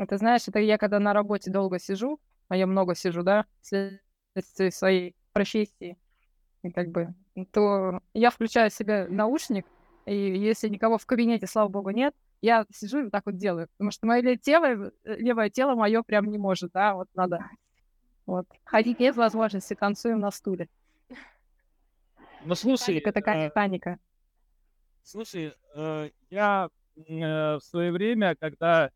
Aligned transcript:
Это 0.00 0.16
знаешь, 0.16 0.48
это 0.48 0.58
я 0.60 0.78
когда 0.78 0.98
на 0.98 1.12
работе 1.12 1.50
долго 1.50 1.78
сижу, 1.78 2.18
а 2.48 2.56
я 2.56 2.66
много 2.66 2.94
сижу, 2.94 3.22
да, 3.22 3.44
вследствие 3.60 4.70
своей 4.70 5.14
профессии, 5.34 5.98
и 6.62 6.70
как 6.70 6.88
бы, 6.88 7.12
то 7.52 8.00
я 8.14 8.30
включаю 8.30 8.70
себе 8.70 9.06
наушник, 9.10 9.66
и 10.06 10.16
если 10.16 10.70
никого 10.70 10.96
в 10.96 11.04
кабинете, 11.04 11.46
слава 11.46 11.68
богу, 11.68 11.90
нет, 11.90 12.14
я 12.40 12.64
сижу 12.72 13.00
и 13.00 13.02
вот 13.02 13.12
так 13.12 13.26
вот 13.26 13.36
делаю. 13.36 13.68
Потому 13.72 13.90
что 13.90 14.06
мое 14.06 14.36
тело, 14.36 14.90
э, 15.04 15.16
левое 15.16 15.50
тело 15.50 15.74
мое 15.74 16.02
прям 16.02 16.30
не 16.30 16.38
может, 16.38 16.72
да, 16.72 16.94
вот 16.94 17.08
надо. 17.12 17.44
Вот. 18.24 18.46
Ходить 18.64 19.00
нет 19.00 19.16
возможности, 19.16 19.74
танцуем 19.74 20.20
на 20.20 20.30
стуле. 20.30 20.70
Ну, 22.46 22.54
слушай... 22.54 22.96
Это 22.96 23.12
такая 23.12 23.48
э, 23.48 23.50
паника. 23.50 23.98
Слушай, 25.02 25.52
э, 25.74 26.10
я 26.30 26.70
в 26.96 27.60
свое 27.60 27.92
время, 27.92 28.34
когда... 28.34 28.90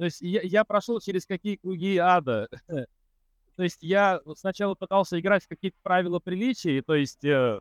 То 0.00 0.04
есть 0.04 0.22
я, 0.22 0.40
я 0.40 0.64
прошел 0.64 0.98
через 0.98 1.26
какие 1.26 1.56
круги 1.56 1.98
ада. 1.98 2.48
то 2.66 3.62
есть 3.62 3.82
я 3.82 4.22
сначала 4.34 4.74
пытался 4.74 5.20
играть 5.20 5.44
в 5.44 5.48
какие-то 5.48 5.76
правила 5.82 6.20
приличия, 6.20 6.80
то 6.80 6.94
есть 6.94 7.22
э, 7.22 7.60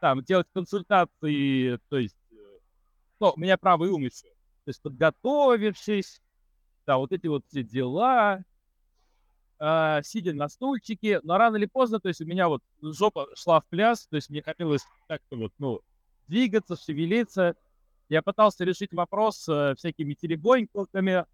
там 0.00 0.22
делать 0.22 0.46
консультации, 0.52 1.80
то 1.88 1.98
есть... 1.98 2.14
Э, 2.30 2.36
ну, 3.18 3.32
у 3.34 3.40
меня 3.40 3.58
правый 3.58 3.90
ум 3.90 4.02
еще 4.02 4.28
то 4.28 4.68
есть 4.68 4.80
подготовившись, 4.82 6.22
да, 6.86 6.96
вот 6.96 7.10
эти 7.10 7.26
вот 7.26 7.44
все 7.48 7.64
дела, 7.64 8.44
э, 9.58 10.00
сидя 10.04 10.32
на 10.32 10.48
стульчике, 10.48 11.18
но 11.24 11.38
рано 11.38 11.56
или 11.56 11.66
поздно, 11.66 11.98
то 11.98 12.06
есть 12.06 12.20
у 12.20 12.24
меня 12.24 12.46
вот 12.46 12.62
жопа 12.80 13.26
шла 13.34 13.62
в 13.62 13.66
пляс, 13.66 14.06
то 14.06 14.14
есть 14.14 14.30
мне 14.30 14.42
хотелось 14.42 14.86
как-то 15.08 15.34
вот, 15.34 15.52
ну, 15.58 15.80
двигаться, 16.28 16.76
шевелиться. 16.76 17.56
Я 18.08 18.22
пытался 18.22 18.62
решить 18.62 18.92
вопрос 18.92 19.48
э, 19.48 19.74
всякими 19.76 20.14
теребоньками, 20.14 21.24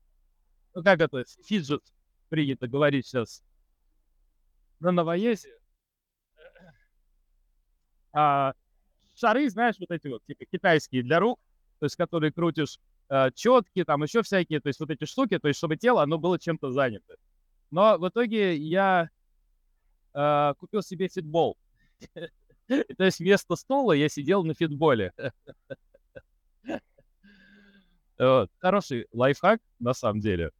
ну, 0.77 0.83
как 0.83 1.01
это, 1.01 1.25
фиджет 1.43 1.83
принято 2.29 2.69
говорить 2.69 3.07
сейчас 3.07 3.43
на 4.78 4.92
новоезе. 4.92 5.59
А, 8.12 8.53
шары, 9.15 9.48
знаешь, 9.48 9.77
вот 9.81 9.91
эти 9.91 10.09
вот, 10.09 10.23
типа 10.27 10.45
китайские 10.45 11.03
для 11.03 11.19
рук, 11.19 11.41
то 11.78 11.87
есть 11.87 11.97
которые 11.97 12.31
крутишь 12.31 12.78
э, 13.09 13.31
четки, 13.34 13.84
там 13.84 14.03
еще 14.03 14.23
всякие, 14.23 14.61
то 14.61 14.69
есть 14.69 14.78
вот 14.78 14.91
эти 14.91 15.06
штуки, 15.06 15.39
то 15.39 15.48
есть 15.48 15.56
чтобы 15.56 15.78
тело, 15.78 16.03
оно 16.03 16.19
было 16.19 16.39
чем-то 16.39 16.70
занято. 16.73 17.17
Но 17.70 17.97
в 17.97 18.06
итоге 18.11 18.55
я 18.56 19.09
э, 20.12 20.55
купил 20.59 20.83
себе 20.83 21.09
фитбол. 21.09 21.56
То 22.69 23.05
есть 23.05 23.20
вместо 23.20 23.56
стола 23.56 23.95
я 23.95 24.11
сидел 24.11 24.45
на 24.45 24.53
фитболе. 24.53 25.12
Хороший 28.59 29.06
лайфхак, 29.12 29.61
на 29.78 29.95
самом 29.95 30.20
деле. 30.20 30.50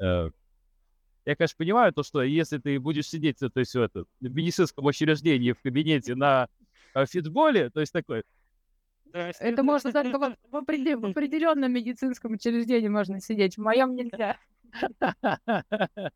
Э, 0.00 0.30
я, 1.24 1.36
конечно, 1.36 1.56
понимаю 1.56 1.92
то, 1.92 2.02
что 2.02 2.22
если 2.22 2.58
ты 2.58 2.78
будешь 2.78 3.08
сидеть, 3.08 3.38
то 3.38 3.50
есть 3.54 3.74
в, 3.74 3.80
это, 3.80 4.04
в 4.20 4.34
медицинском 4.34 4.84
учреждении 4.84 5.52
в 5.52 5.62
кабинете 5.62 6.14
на 6.14 6.48
э, 6.94 7.06
фитболе, 7.06 7.70
то 7.70 7.80
есть 7.80 7.92
такой, 7.92 8.24
это 9.14 9.62
можно 9.62 9.92
только 9.92 10.18
в, 10.18 10.36
в, 10.50 10.56
определ... 10.56 11.00
в 11.00 11.04
определенном 11.06 11.72
медицинском 11.72 12.32
учреждении 12.32 12.88
можно 12.88 13.20
сидеть, 13.20 13.56
в 13.56 13.60
моем 13.60 13.94
нельзя. 13.94 14.36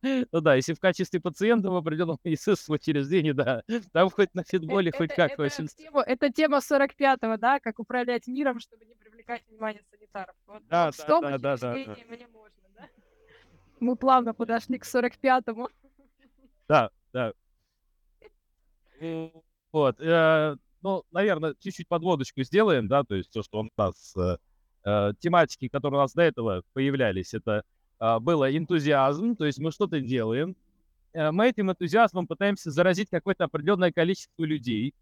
Ну 0.03 0.41
да, 0.41 0.56
если 0.56 0.75
в 0.75 0.81
качестве 0.81 1.21
пациента 1.21 1.71
в 1.71 1.77
определенном 1.77 2.19
медицинском 2.25 2.75
учреждении, 2.75 3.31
да, 3.31 3.62
там 3.93 4.11
хоть 4.11 4.34
на 4.34 4.43
фитболе, 4.43 4.91
хоть 4.91 5.15
как. 5.15 5.39
Это 5.39 6.33
тема 6.33 6.59
45-го, 6.59 7.37
да, 7.37 7.61
как 7.61 7.79
управлять 7.79 8.27
миром, 8.27 8.59
чтобы 8.59 8.84
не 8.84 8.97
привлекать 8.97 9.45
внимание 9.49 9.83
санитаров. 9.91 10.34
Да, 10.69 10.91
да, 11.09 11.39
да, 11.39 11.56
да. 11.56 11.73
Мне 11.73 12.27
можно, 12.33 12.58
да? 12.58 12.58
Мы 13.81 13.97
плавно 13.97 14.34
подошли 14.34 14.79
к 14.79 14.84
45-му. 14.84 15.69
Да, 16.69 16.91
да. 17.12 17.33
Вот. 19.73 20.01
Э, 20.01 20.57
ну, 20.83 21.05
наверное, 21.11 21.55
чуть-чуть 21.59 21.88
подводочку 21.88 22.43
сделаем, 22.43 22.88
да, 22.88 23.05
то 23.05 23.15
есть 23.15 23.31
то, 23.31 23.43
что 23.43 23.61
у 23.61 23.69
нас 23.77 24.15
э, 24.17 24.37
э, 24.84 25.12
тематики, 25.19 25.69
которые 25.69 26.00
у 26.00 26.03
нас 26.03 26.15
до 26.15 26.22
этого 26.22 26.62
появлялись, 26.72 27.34
это 27.34 27.62
э, 28.00 28.19
было 28.21 28.56
энтузиазм, 28.56 29.37
то 29.37 29.44
есть 29.44 29.59
мы 29.59 29.72
что-то 29.72 30.00
делаем, 30.00 30.56
э, 31.12 31.31
мы 31.31 31.49
этим 31.49 31.71
энтузиазмом 31.71 32.27
пытаемся 32.27 32.71
заразить 32.71 33.11
какое-то 33.11 33.44
определенное 33.44 33.93
количество 33.93 34.44
людей, 34.44 34.94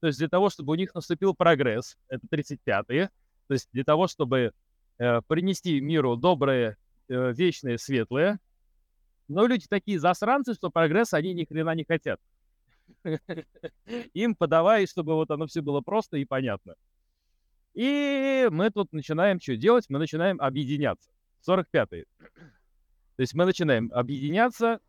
то 0.00 0.06
есть 0.06 0.18
для 0.18 0.28
того, 0.28 0.50
чтобы 0.50 0.72
у 0.72 0.76
них 0.76 0.94
наступил 0.94 1.34
прогресс, 1.34 1.96
это 2.08 2.26
35-е, 2.30 3.10
то 3.48 3.54
есть 3.54 3.68
для 3.72 3.84
того, 3.84 4.08
чтобы 4.08 4.52
э, 4.98 5.20
принести 5.26 5.80
миру 5.80 6.16
доброе, 6.16 6.76
э, 7.08 7.32
вечное, 7.32 7.78
светлое, 7.78 8.38
но 9.28 9.46
люди 9.46 9.66
такие 9.68 9.98
засранцы, 9.98 10.54
что 10.54 10.70
прогресс 10.70 11.12
они 11.12 11.34
ни 11.34 11.44
хрена 11.44 11.74
не 11.74 11.84
хотят. 11.84 12.20
Им 14.14 14.34
подавай, 14.34 14.86
чтобы 14.86 15.14
вот 15.14 15.30
оно 15.30 15.46
все 15.46 15.60
было 15.60 15.80
просто 15.80 16.16
и 16.16 16.24
понятно. 16.24 16.74
И 17.74 18.48
мы 18.50 18.70
тут 18.70 18.92
начинаем 18.92 19.40
что 19.40 19.56
делать? 19.56 19.86
Мы 19.88 19.98
начинаем 19.98 20.40
объединяться. 20.40 21.10
45-й. 21.46 22.06
То 23.16 23.22
есть 23.22 23.34
мы 23.34 23.44
начинаем 23.44 23.90
объединяться 23.92 24.80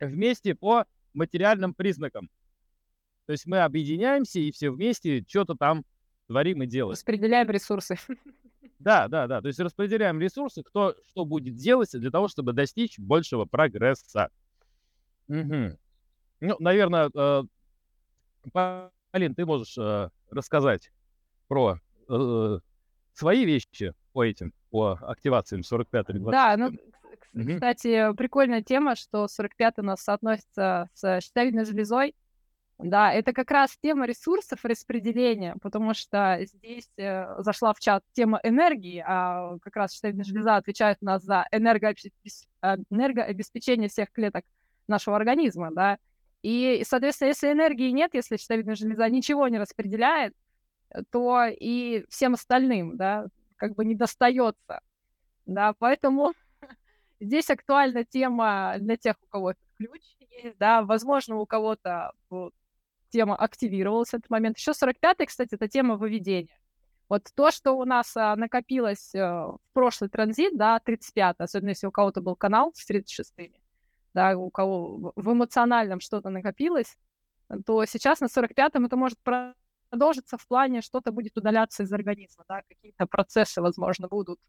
вместе 0.00 0.54
по 0.54 0.84
материальным 1.12 1.74
признакам. 1.74 2.30
То 3.26 3.32
есть 3.32 3.46
мы 3.46 3.60
объединяемся 3.60 4.40
и 4.40 4.50
все 4.52 4.70
вместе 4.70 5.24
что-то 5.28 5.54
там 5.54 5.84
творим 6.26 6.62
и 6.62 6.66
делаем. 6.66 6.92
Распределяем 6.92 7.50
ресурсы. 7.50 7.96
Да, 8.78 9.08
да, 9.08 9.26
да. 9.26 9.40
То 9.40 9.48
есть 9.48 9.60
распределяем 9.60 10.20
ресурсы, 10.20 10.62
кто 10.62 10.94
что 11.06 11.24
будет 11.24 11.54
делать 11.54 11.90
для 11.92 12.10
того, 12.10 12.28
чтобы 12.28 12.52
достичь 12.52 12.98
большего 12.98 13.44
прогресса. 13.44 14.28
Угу. 15.28 15.78
Ну, 16.40 16.56
наверное, 16.58 17.10
э, 17.14 17.42
Полин, 18.52 19.34
ты 19.34 19.46
можешь 19.46 19.78
э, 19.78 20.10
рассказать 20.30 20.90
про 21.48 21.78
э, 22.08 22.58
свои 23.12 23.44
вещи 23.44 23.94
по 24.12 24.24
этим, 24.24 24.52
по 24.70 24.98
активациям 25.02 25.62
45 25.62 26.10
и 26.10 26.12
20. 26.14 26.30
Да, 26.32 26.56
ну, 26.56 27.54
кстати, 27.54 28.14
прикольная 28.14 28.62
тема, 28.62 28.96
что 28.96 29.28
45 29.28 29.78
у 29.78 29.82
нас 29.82 30.02
соотносится 30.02 30.88
с 30.94 31.20
щитовидной 31.20 31.64
железой. 31.64 32.14
Да, 32.82 33.12
это 33.12 33.32
как 33.32 33.50
раз 33.52 33.76
тема 33.80 34.06
ресурсов 34.06 34.64
распределения, 34.64 35.54
потому 35.62 35.94
что 35.94 36.40
здесь 36.42 36.90
э, 36.96 37.40
зашла 37.42 37.72
в 37.74 37.78
чат 37.78 38.02
тема 38.12 38.40
энергии, 38.42 39.02
а 39.06 39.56
как 39.62 39.76
раз 39.76 39.92
щитовидная 39.94 40.24
железа 40.24 40.56
отвечает 40.56 40.98
у 41.00 41.04
нас 41.04 41.22
за 41.22 41.46
энергообеспеч... 41.52 42.12
энергообеспечение 42.90 43.88
всех 43.88 44.10
клеток 44.10 44.44
нашего 44.88 45.14
организма, 45.16 45.70
да, 45.72 45.98
и, 46.42 46.82
соответственно, 46.84 47.28
если 47.28 47.52
энергии 47.52 47.90
нет, 47.90 48.14
если 48.14 48.36
щитовидная 48.36 48.74
железа 48.74 49.08
ничего 49.08 49.46
не 49.46 49.58
распределяет, 49.58 50.34
то 51.10 51.44
и 51.44 52.04
всем 52.08 52.34
остальным, 52.34 52.96
да, 52.96 53.26
как 53.56 53.74
бы 53.76 53.84
не 53.84 53.94
достается. 53.94 54.80
Да, 55.46 55.72
поэтому 55.78 56.32
здесь 57.20 57.48
актуальна 57.48 58.04
тема 58.04 58.74
для 58.78 58.96
тех, 58.96 59.16
у 59.22 59.26
кого 59.28 59.50
этот 59.52 59.62
ключ 59.76 60.02
есть, 60.18 60.58
да, 60.58 60.82
возможно, 60.82 61.36
у 61.36 61.46
кого-то 61.46 62.10
тема 63.12 63.36
активировалась 63.36 64.10
в 64.10 64.14
этот 64.14 64.30
момент. 64.30 64.58
Еще 64.58 64.72
45-й, 64.72 65.26
кстати, 65.26 65.54
это 65.54 65.68
тема 65.68 65.96
выведения. 65.96 66.58
Вот 67.08 67.28
то, 67.34 67.50
что 67.50 67.72
у 67.72 67.84
нас 67.84 68.16
а, 68.16 68.34
накопилось 68.36 69.14
а, 69.14 69.48
в 69.52 69.60
прошлый 69.74 70.08
транзит, 70.08 70.56
да, 70.56 70.78
35 70.78 71.36
особенно 71.40 71.68
если 71.70 71.86
у 71.86 71.92
кого-то 71.92 72.22
был 72.22 72.36
канал 72.36 72.72
с 72.74 72.88
36-ми, 72.88 73.52
да, 74.14 74.36
у 74.36 74.50
кого 74.50 75.12
в 75.14 75.32
эмоциональном 75.32 76.00
что-то 76.00 76.30
накопилось, 76.30 76.96
то 77.66 77.84
сейчас 77.84 78.20
на 78.20 78.26
45-м 78.26 78.86
это 78.86 78.96
может 78.96 79.18
продолжиться 79.90 80.38
в 80.38 80.46
плане, 80.46 80.80
что-то 80.80 81.12
будет 81.12 81.36
удаляться 81.36 81.82
из 81.82 81.92
организма, 81.92 82.44
да, 82.48 82.62
какие-то 82.66 83.06
процессы, 83.06 83.60
возможно, 83.60 84.08
будут. 84.08 84.40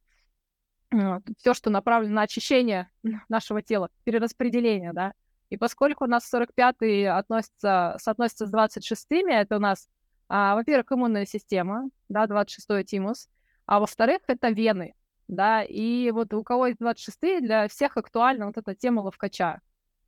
Все, 1.40 1.54
что 1.54 1.70
направлено 1.70 2.16
на 2.16 2.22
очищение 2.22 2.90
нашего 3.28 3.62
тела, 3.62 3.90
перераспределение, 4.06 4.94
да. 4.94 5.14
И 5.54 5.58
поскольку 5.58 6.06
у 6.06 6.08
нас 6.08 6.28
45-й 6.34 7.08
относится, 7.08 7.96
соотносится 8.00 8.48
с 8.48 8.52
26-ми, 8.52 9.32
это 9.32 9.58
у 9.58 9.60
нас, 9.60 9.88
а, 10.28 10.56
во-первых, 10.56 10.92
иммунная 10.92 11.28
система, 11.28 11.92
да, 12.10 12.26
26-й 12.26 12.84
тимус, 12.84 13.30
а 13.68 13.80
во-вторых, 13.80 14.22
это 14.26 14.50
вены, 14.50 14.96
да, 15.28 15.62
и 15.62 16.10
вот 16.10 16.34
у 16.34 16.44
кого 16.44 16.66
есть 16.66 16.80
26 16.80 17.44
для 17.44 17.68
всех 17.68 17.98
актуальна 17.98 18.48
вот 18.48 18.58
эта 18.58 18.74
тема 18.74 19.02
ловкача, 19.02 19.62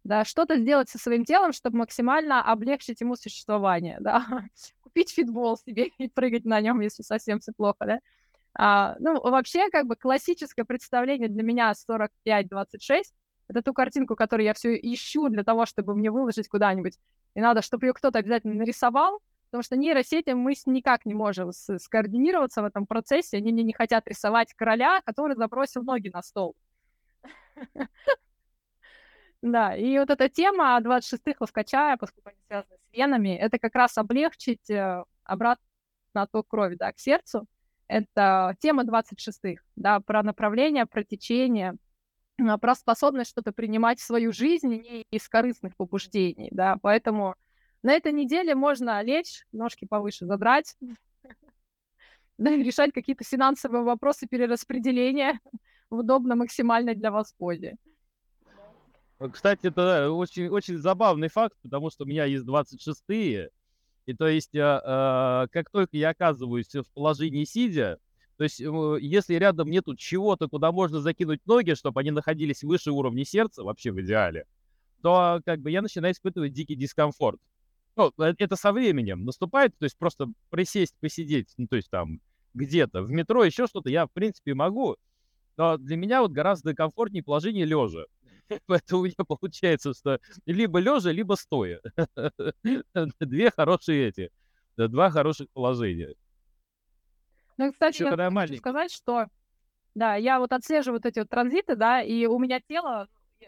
да, 0.03 0.25
что-то 0.25 0.57
сделать 0.57 0.89
со 0.89 0.97
своим 0.97 1.25
телом, 1.25 1.53
чтобы 1.53 1.77
максимально 1.77 2.41
облегчить 2.41 3.01
ему 3.01 3.15
существование, 3.15 3.97
да, 4.01 4.25
купить 4.81 5.11
фитбол 5.11 5.59
себе 5.59 5.91
и 5.99 6.09
прыгать 6.09 6.45
на 6.45 6.59
нем, 6.59 6.81
если 6.81 7.03
совсем 7.03 7.39
все 7.39 7.51
плохо, 7.55 7.85
да. 7.85 7.99
А, 8.55 8.95
ну, 8.97 9.21
вообще, 9.21 9.69
как 9.69 9.85
бы 9.85 9.95
классическое 9.95 10.65
представление 10.65 11.29
для 11.29 11.43
меня 11.43 11.71
45-26 11.73 13.13
это 13.47 13.61
ту 13.61 13.73
картинку, 13.73 14.15
которую 14.15 14.45
я 14.45 14.53
все 14.53 14.75
ищу 14.75 15.29
для 15.29 15.43
того, 15.43 15.65
чтобы 15.65 15.95
мне 15.95 16.11
выложить 16.11 16.47
куда-нибудь. 16.47 16.97
И 17.35 17.41
надо, 17.41 17.61
чтобы 17.61 17.87
ее 17.87 17.93
кто-то 17.93 18.19
обязательно 18.19 18.55
нарисовал, 18.55 19.21
Потому 19.55 19.63
что 19.63 19.77
нейросети 19.77 20.31
мы 20.31 20.53
никак 20.65 21.05
не 21.05 21.13
можем 21.13 21.53
скоординироваться 21.53 22.61
в 22.61 22.65
этом 22.65 22.85
процессе. 22.85 23.37
Они 23.37 23.53
мне 23.53 23.63
не 23.63 23.71
хотят 23.71 24.05
рисовать 24.05 24.53
короля, 24.53 24.99
который 25.05 25.37
забросил 25.37 25.81
ноги 25.83 26.09
на 26.09 26.21
стол. 26.21 26.55
Да, 29.41 29.75
и 29.75 29.99
вот 29.99 30.09
эта 30.09 30.27
тема 30.27 30.79
26-х 30.81 31.35
ловкачая, 31.39 31.97
поскольку 31.97 32.29
они 32.29 32.37
связаны 32.47 32.77
с 32.77 32.93
венами, 32.97 33.35
это 33.37 33.59
как 33.59 33.75
раз 33.75 33.95
облегчить 33.95 34.67
э, 34.71 35.03
обратно 35.23 35.63
отток 36.15 36.47
крови, 36.47 36.75
да, 36.75 36.91
к 36.91 36.97
сердцу. 36.97 37.45
Это 37.87 38.55
тема 38.59 38.83
26-х, 38.83 39.61
да, 39.75 39.99
про 39.99 40.23
направление, 40.23 40.87
про 40.87 41.03
течение, 41.03 41.75
про 42.37 42.75
способность 42.75 43.31
что-то 43.31 43.51
принимать 43.51 43.99
в 43.99 44.03
свою 44.03 44.31
жизнь 44.31 44.67
не 44.67 45.05
из 45.11 45.27
корыстных 45.29 45.75
побуждений, 45.75 46.49
да, 46.51 46.77
поэтому 46.81 47.35
на 47.83 47.93
этой 47.93 48.11
неделе 48.11 48.55
можно 48.55 49.01
лечь, 49.01 49.45
ножки 49.51 49.85
повыше 49.85 50.25
задрать, 50.25 50.75
решать 52.37 52.91
какие-то 52.93 53.23
финансовые 53.23 53.83
вопросы 53.83 54.27
перераспределения 54.27 55.39
в 55.89 55.99
удобно 55.99 56.35
максимально 56.35 56.95
для 56.95 57.11
вас 57.11 57.33
позе. 57.37 57.77
Кстати, 59.31 59.67
это 59.67 60.11
очень, 60.11 60.49
очень 60.49 60.77
забавный 60.77 61.29
факт, 61.29 61.55
потому 61.61 61.89
что 61.89 62.03
у 62.03 62.07
меня 62.07 62.25
есть 62.25 62.43
26-е, 62.43 63.49
и 64.05 64.13
то 64.13 64.27
есть, 64.27 64.53
э, 64.53 65.47
как 65.51 65.69
только 65.71 65.97
я 65.97 66.09
оказываюсь 66.09 66.73
в 66.73 66.91
положении 66.93 67.43
сидя, 67.45 67.99
то 68.37 68.43
есть, 68.43 68.59
э, 68.61 68.97
если 68.99 69.35
рядом 69.35 69.69
нету 69.69 69.95
чего-то, 69.95 70.47
куда 70.47 70.71
можно 70.71 70.99
закинуть 70.99 71.45
ноги, 71.45 71.73
чтобы 71.73 72.01
они 72.01 72.11
находились 72.11 72.63
выше 72.63 72.91
уровня 72.91 73.25
сердца, 73.25 73.63
вообще 73.63 73.91
в 73.91 74.01
идеале, 74.01 74.45
то 75.01 75.41
как 75.45 75.61
бы 75.61 75.71
я 75.71 75.81
начинаю 75.81 76.13
испытывать 76.13 76.53
дикий 76.53 76.75
дискомфорт. 76.75 77.39
Ну, 77.95 78.11
э, 78.19 78.33
это 78.37 78.55
со 78.55 78.73
временем 78.73 79.23
наступает, 79.23 79.77
то 79.77 79.85
есть 79.85 79.97
просто 79.97 80.27
присесть, 80.49 80.95
посидеть, 80.99 81.53
ну, 81.57 81.67
то 81.67 81.77
есть 81.77 81.89
там 81.89 82.19
где-то 82.53 83.03
в 83.03 83.09
метро, 83.09 83.43
еще 83.43 83.67
что-то, 83.67 83.89
я, 83.89 84.05
в 84.05 84.11
принципе, 84.11 84.53
могу. 84.53 84.97
Но 85.57 85.77
для 85.77 85.95
меня 85.95 86.21
вот 86.21 86.31
гораздо 86.31 86.73
комфортнее 86.73 87.23
положение 87.23 87.65
лежа. 87.65 88.05
Поэтому 88.65 89.01
у 89.01 89.05
меня 89.05 89.15
получается, 89.25 89.93
что 89.93 90.19
либо 90.45 90.79
лежа, 90.79 91.11
либо 91.11 91.35
стоя. 91.35 91.81
Две 93.19 93.51
хорошие 93.51 94.09
эти, 94.09 94.31
два 94.75 95.09
хороших 95.09 95.49
положения. 95.51 96.15
Ну, 97.57 97.71
кстати, 97.71 97.95
Еще 97.95 98.05
я 98.05 98.31
хочу 98.31 98.57
сказать, 98.57 98.91
что 98.91 99.27
да, 99.95 100.15
я 100.15 100.39
вот 100.39 100.51
отслеживаю 100.51 100.99
вот 100.99 101.05
эти 101.05 101.19
вот 101.19 101.29
транзиты, 101.29 101.75
да, 101.75 102.01
и 102.01 102.25
у 102.25 102.37
меня 102.37 102.59
тело, 102.59 103.07
э, 103.39 103.45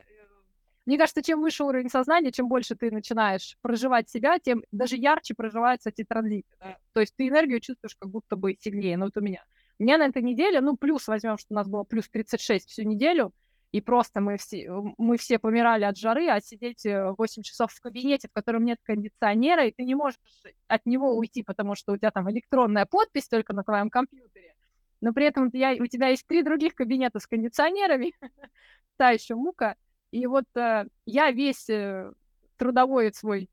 мне 0.86 0.98
кажется, 0.98 1.22
чем 1.22 1.42
выше 1.42 1.66
уровень 1.66 1.90
сознания, 1.90 2.32
чем 2.32 2.48
больше 2.48 2.76
ты 2.76 2.90
начинаешь 2.90 3.58
проживать 3.62 4.10
себя, 4.10 4.40
тем 4.40 4.64
даже 4.72 4.96
ярче 4.96 5.36
проживаются 5.36 5.90
эти 5.90 6.06
транзиты. 6.06 6.48
Да? 6.60 6.78
То 6.94 7.02
есть 7.02 7.14
ты 7.18 7.28
энергию 7.28 7.60
чувствуешь 7.60 7.96
как 8.00 8.10
будто 8.10 8.38
бы 8.38 8.56
сильнее. 8.60 8.96
Ну, 8.96 9.06
вот 9.06 9.18
у 9.18 9.22
меня. 9.22 9.44
У 9.80 9.84
меня 9.84 9.98
на 9.98 10.06
этой 10.06 10.22
неделе, 10.22 10.62
ну, 10.62 10.78
плюс 10.78 11.08
возьмем, 11.08 11.38
что 11.38 11.54
у 11.54 11.56
нас 11.56 11.68
было 11.68 11.84
плюс 11.84 12.08
36 12.10 12.70
всю 12.70 12.84
неделю, 12.84 13.34
и 13.72 13.82
просто 13.82 14.22
мы 14.22 14.38
все, 14.38 14.70
мы 14.98 15.18
все 15.18 15.40
помирали 15.40 15.84
от 15.84 15.98
жары, 15.98 16.30
а 16.30 16.40
сидеть 16.40 16.84
8 16.86 17.18
э, 17.18 17.44
часов 17.44 17.72
в 17.72 17.82
кабинете, 17.82 18.28
в 18.30 18.34
котором 18.34 18.64
нет 18.64 18.80
кондиционера, 18.84 19.66
и 19.66 19.72
ты 19.72 19.84
не 19.84 19.96
можешь 19.96 20.20
от 20.68 20.86
него 20.86 21.16
уйти, 21.16 21.44
потому 21.44 21.76
что 21.76 21.94
у 21.94 21.98
тебя 21.98 22.12
там 22.12 22.30
электронная 22.32 22.86
подпись 22.86 23.28
только 23.28 23.54
на 23.54 23.64
твоем 23.64 23.90
компьютере, 23.90 24.56
но 25.02 25.14
при 25.14 25.26
этом 25.26 25.50
я, 25.54 25.74
у 25.74 25.86
тебя 25.88 26.08
есть 26.08 26.26
три 26.28 26.44
других 26.44 26.76
кабинета 26.76 27.20
с 27.20 27.28
кондиционерами, 27.28 28.14
та 28.98 29.12
еще 29.12 29.36
мука, 29.36 29.76
и 30.12 30.26
вот 30.28 30.46
э, 30.56 30.86
я 31.06 31.32
весь 31.32 31.70
э, 31.70 32.12
трудовой 32.56 33.14
свой 33.14 33.50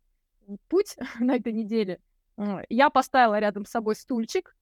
путь 0.69 0.96
на 1.19 1.37
этой 1.37 1.52
неделе, 1.52 2.00
э, 2.37 2.64
я 2.69 2.88
поставила 2.88 3.38
рядом 3.40 3.64
с 3.64 3.70
собой 3.70 3.96
стульчик, 3.96 4.55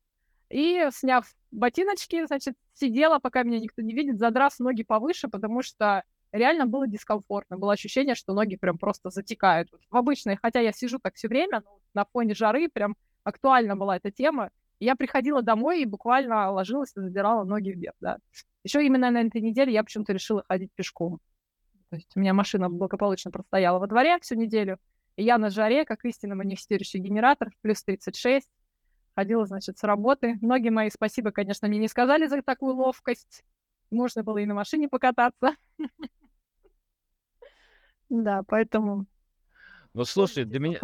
и, 0.53 0.89
сняв 0.93 1.27
ботиночки, 1.51 2.27
значит, 2.27 2.55
сидела, 2.75 3.19
пока 3.19 3.43
меня 3.43 3.59
никто 3.59 3.83
не 3.83 3.95
видит, 3.95 4.19
задрав 4.19 4.59
ноги 4.59 4.83
повыше, 4.83 5.29
потому 5.29 5.63
что 5.63 6.05
реально 6.31 6.67
было 6.67 6.87
дискомфортно. 6.87 7.57
Было 7.57 7.73
ощущение, 7.73 8.15
что 8.15 8.35
ноги 8.35 8.57
прям 8.57 8.79
просто 8.79 9.11
затекают. 9.11 9.71
В 9.91 9.97
обычной, 9.97 10.39
хотя 10.41 10.61
я 10.61 10.73
сижу 10.73 10.99
так 10.99 11.15
все 11.15 11.29
время, 11.29 11.63
но 11.65 11.81
на 11.95 12.05
фоне 12.05 12.35
жары 12.35 12.69
прям 12.69 12.97
актуальна 13.25 13.77
была 13.77 13.97
эта 13.97 14.11
тема. 14.11 14.51
Я 14.79 14.97
приходила 14.97 15.43
домой 15.43 15.83
и 15.83 15.87
буквально 15.87 16.51
ложилась 16.51 16.93
и 16.97 17.01
задирала 17.01 17.45
ноги 17.45 17.71
вверх, 17.71 17.95
да. 18.01 18.19
Еще 18.65 18.85
именно 18.85 19.11
на 19.11 19.23
этой 19.23 19.41
неделе 19.41 19.73
я 19.73 19.83
почему-то 19.83 20.13
решила 20.13 20.45
ходить 20.49 20.71
пешком. 20.75 21.19
То 21.91 21.97
есть 21.97 22.11
у 22.17 22.21
меня 22.21 22.33
машина 22.33 22.69
благополучно 22.69 23.31
простояла 23.31 23.79
во 23.79 23.87
дворе 23.87 24.19
всю 24.21 24.35
неделю, 24.35 24.79
и 25.17 25.25
я 25.25 25.39
на 25.39 25.51
жаре, 25.51 25.85
как 25.85 26.05
истинно 26.05 26.35
манифестирующий 26.35 27.01
генератор, 27.01 27.53
плюс 27.61 27.83
36, 27.85 28.49
ходила, 29.15 29.47
значит, 29.47 29.79
с 29.79 29.85
работы. 29.85 30.39
Многие 30.41 30.71
мои 30.71 30.91
спасибо, 30.91 31.33
конечно, 31.33 31.69
мне 31.69 31.79
не 31.79 31.89
сказали 31.89 32.27
за 32.27 32.43
такую 32.43 32.75
ловкость. 32.75 33.45
Можно 33.91 34.23
было 34.23 34.39
и 34.39 34.47
на 34.47 34.55
машине 34.55 34.89
покататься. 34.89 35.55
Да, 38.09 38.43
поэтому... 38.47 39.07
Ну, 39.95 40.05
слушай, 40.05 40.45
для 40.45 40.61
меня... 40.61 40.79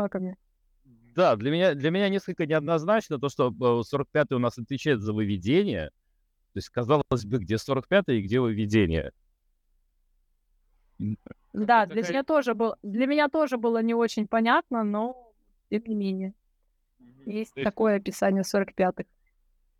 Да, 1.14 1.36
для 1.36 1.50
меня, 1.50 1.74
для 1.74 1.90
меня 1.90 2.08
несколько 2.08 2.46
неоднозначно 2.46 3.18
то, 3.18 3.28
что 3.28 3.50
45-й 3.50 4.32
э, 4.32 4.34
у 4.34 4.38
нас 4.38 4.56
отвечает 4.56 5.02
за 5.02 5.12
выведение. 5.12 5.88
То 5.88 6.58
есть, 6.58 6.70
казалось 6.70 7.26
бы, 7.26 7.36
где 7.36 7.56
45-й 7.56 8.18
и 8.18 8.22
где 8.22 8.40
выведение. 8.40 9.12
Да, 11.52 11.84
для 11.84 12.02
меня 12.02 12.24
тоже 12.24 12.54
был, 12.54 12.76
для 12.82 13.06
меня 13.06 13.28
тоже 13.28 13.58
было 13.58 13.82
не 13.82 13.94
очень 13.94 14.26
понятно, 14.26 14.84
но 14.84 15.34
тем 15.70 15.82
не 15.86 15.94
менее. 15.94 16.34
Есть 17.28 17.52
есть... 17.54 17.64
такое 17.64 17.96
описание 17.96 18.42
45-х. 18.42 19.04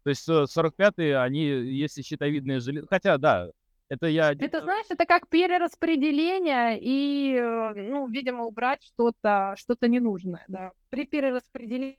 То 0.04 0.10
есть 0.10 0.28
45-е, 0.28 1.10
э, 1.10 1.18
они, 1.18 1.44
если 1.44 2.02
щитовидные 2.02 2.60
железы... 2.60 2.86
Хотя, 2.88 3.16
да, 3.18 3.50
это 3.88 4.06
я... 4.06 4.32
Это, 4.32 4.60
знаешь, 4.60 4.86
это 4.90 5.06
как 5.06 5.28
перераспределение 5.28 6.78
и, 6.78 7.34
э, 7.34 7.72
ну, 7.74 8.06
видимо, 8.08 8.44
убрать 8.44 8.82
что-то 8.84 9.54
что 9.56 9.76
ненужное, 9.86 10.44
да. 10.48 10.72
При 10.90 11.06
перераспределении 11.06 11.98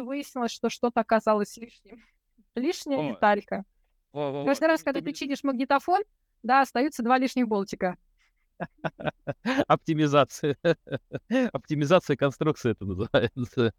выяснилось, 0.00 0.52
что 0.52 0.68
что-то 0.68 1.00
оказалось 1.00 1.56
лишним. 1.56 2.02
Лишняя 2.54 2.98
О. 2.98 3.12
деталька. 3.14 3.64
О, 4.12 4.42
о, 4.42 4.44
Каждый 4.44 4.68
раз, 4.68 4.82
когда 4.82 5.00
ты 5.00 5.12
чинишь 5.12 5.42
магнитофон, 5.42 6.02
да, 6.42 6.60
остаются 6.60 7.02
два 7.02 7.18
лишних 7.18 7.48
болтика. 7.48 7.96
Оптимизация. 9.66 10.56
Оптимизация 11.52 12.16
конструкции 12.16 12.72
это 12.72 12.84
называется. 12.84 13.72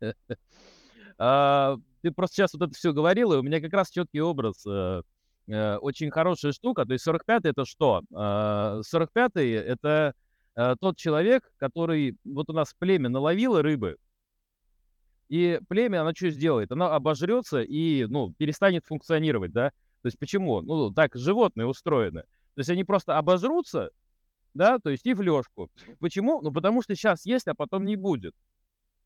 А, 1.17 1.77
ты 2.01 2.11
просто 2.11 2.35
сейчас 2.35 2.53
вот 2.53 2.63
это 2.63 2.73
все 2.73 2.93
говорил, 2.93 3.33
и 3.33 3.37
у 3.37 3.43
меня 3.43 3.61
как 3.61 3.73
раз 3.73 3.89
четкий 3.89 4.21
образ. 4.21 4.65
Э, 4.67 5.01
э, 5.47 5.77
очень 5.77 6.11
хорошая 6.11 6.51
штука. 6.51 6.85
То 6.85 6.93
есть 6.93 7.07
45-й 7.07 7.49
это 7.49 7.65
что? 7.65 8.01
45-й 8.11 9.57
а, 9.57 9.61
это 9.61 10.13
э, 10.55 10.75
тот 10.79 10.97
человек, 10.97 11.51
который... 11.57 12.17
Вот 12.25 12.49
у 12.49 12.53
нас 12.53 12.73
племя 12.77 13.09
наловило 13.09 13.61
рыбы, 13.61 13.97
и 15.29 15.59
племя, 15.67 16.01
оно 16.01 16.11
что 16.15 16.29
сделает? 16.29 16.71
Оно 16.71 16.91
обожрется 16.91 17.61
и, 17.61 18.05
ну, 18.05 18.33
перестанет 18.33 18.85
функционировать, 18.85 19.51
да? 19.51 19.71
То 20.01 20.07
есть 20.07 20.19
почему? 20.19 20.61
Ну, 20.61 20.91
так 20.91 21.15
животные 21.15 21.65
устроены. 21.65 22.21
То 22.21 22.59
есть 22.59 22.69
они 22.69 22.83
просто 22.83 23.17
обожрутся, 23.17 23.89
да, 24.53 24.77
то 24.79 24.89
есть 24.89 25.05
и 25.05 25.13
в 25.13 25.21
лёжку. 25.21 25.69
Почему? 25.99 26.41
Ну, 26.41 26.51
потому 26.51 26.83
что 26.83 26.95
сейчас 26.95 27.25
есть, 27.25 27.47
а 27.47 27.55
потом 27.55 27.85
не 27.85 27.95
будет. 27.95 28.35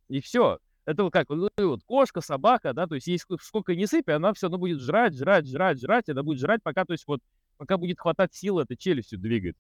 И 0.09 0.19
все. 0.19 0.59
Это 0.89 1.03
вот 1.03 1.13
как, 1.13 1.29
ну, 1.29 1.49
вот 1.55 1.83
кошка, 1.83 2.19
собака, 2.19 2.73
да, 2.73 2.87
то 2.87 2.95
есть 2.95 3.05
есть 3.05 3.23
сколько 3.41 3.75
не 3.75 3.85
сыпь, 3.85 4.09
она 4.09 4.33
все 4.33 4.47
равно 4.47 4.57
будет 4.57 4.81
жрать, 4.81 5.15
жрать, 5.15 5.47
жрать, 5.47 5.79
жрать, 5.79 6.09
она 6.09 6.23
будет 6.23 6.39
жрать, 6.39 6.63
пока, 6.63 6.83
то 6.83 6.93
есть 6.93 7.05
вот, 7.05 7.21
пока 7.57 7.77
будет 7.77 7.99
хватать 7.99 8.33
силы 8.33 8.63
этой 8.63 8.75
челюстью 8.75 9.19
двигать. 9.19 9.55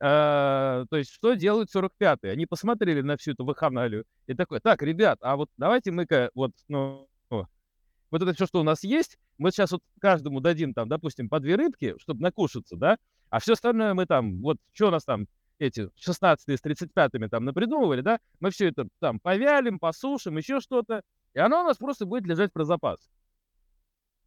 А, 0.00 0.86
то 0.88 0.96
есть 0.96 1.12
что 1.12 1.34
делают 1.34 1.68
45-е? 1.74 2.30
Они 2.30 2.46
посмотрели 2.46 3.02
на 3.02 3.18
всю 3.18 3.32
эту 3.32 3.44
ваханалию 3.44 4.06
и 4.26 4.32
такой, 4.32 4.60
так, 4.60 4.80
ребят, 4.80 5.18
а 5.20 5.36
вот 5.36 5.50
давайте 5.58 5.90
мы-ка 5.90 6.30
вот, 6.34 6.52
ну, 6.68 7.06
вот 7.28 8.22
это 8.22 8.32
все, 8.32 8.46
что 8.46 8.60
у 8.60 8.64
нас 8.64 8.82
есть, 8.82 9.18
мы 9.36 9.50
сейчас 9.50 9.72
вот 9.72 9.82
каждому 10.00 10.40
дадим 10.40 10.72
там, 10.72 10.88
допустим, 10.88 11.28
по 11.28 11.38
две 11.38 11.56
рыбки, 11.56 11.96
чтобы 11.98 12.22
накушаться, 12.22 12.76
да, 12.76 12.96
а 13.28 13.40
все 13.40 13.52
остальное 13.52 13.92
мы 13.92 14.06
там, 14.06 14.40
вот 14.40 14.56
что 14.72 14.88
у 14.88 14.90
нас 14.90 15.04
там, 15.04 15.26
эти 15.58 15.88
16 15.96 16.48
с 16.48 16.64
35-ми 16.64 17.28
там 17.28 17.44
напридумывали, 17.44 18.00
да, 18.00 18.18
мы 18.40 18.50
все 18.50 18.68
это 18.68 18.88
там 18.98 19.20
повялим, 19.20 19.78
посушим, 19.78 20.36
еще 20.36 20.60
что-то, 20.60 21.02
и 21.34 21.38
оно 21.38 21.62
у 21.62 21.64
нас 21.64 21.78
просто 21.78 22.06
будет 22.06 22.26
лежать 22.26 22.52
про 22.52 22.64
запас. 22.64 22.98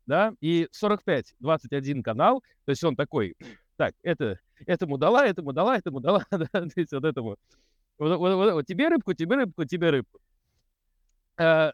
Да, 0.05 0.33
и 0.41 0.67
45, 0.71 1.35
21 1.39 2.01
канал, 2.01 2.41
то 2.65 2.71
есть 2.71 2.83
он 2.83 2.95
такой, 2.95 3.35
так, 3.75 3.93
это, 4.01 4.39
этому 4.65 4.97
дала, 4.97 5.25
этому 5.25 5.53
дала, 5.53 5.77
этому 5.77 5.99
дала, 5.99 6.25
да, 6.31 6.47
то 6.47 6.71
есть 6.75 6.91
вот 6.91 7.05
этому, 7.05 7.37
вот, 7.99 8.17
вот, 8.17 8.33
вот, 8.35 8.53
вот 8.53 8.65
тебе 8.65 8.87
рыбку, 8.87 9.13
тебе 9.13 9.35
рыбку, 9.35 9.65
тебе 9.65 9.91
рыбку. 9.91 10.19
А, 11.37 11.73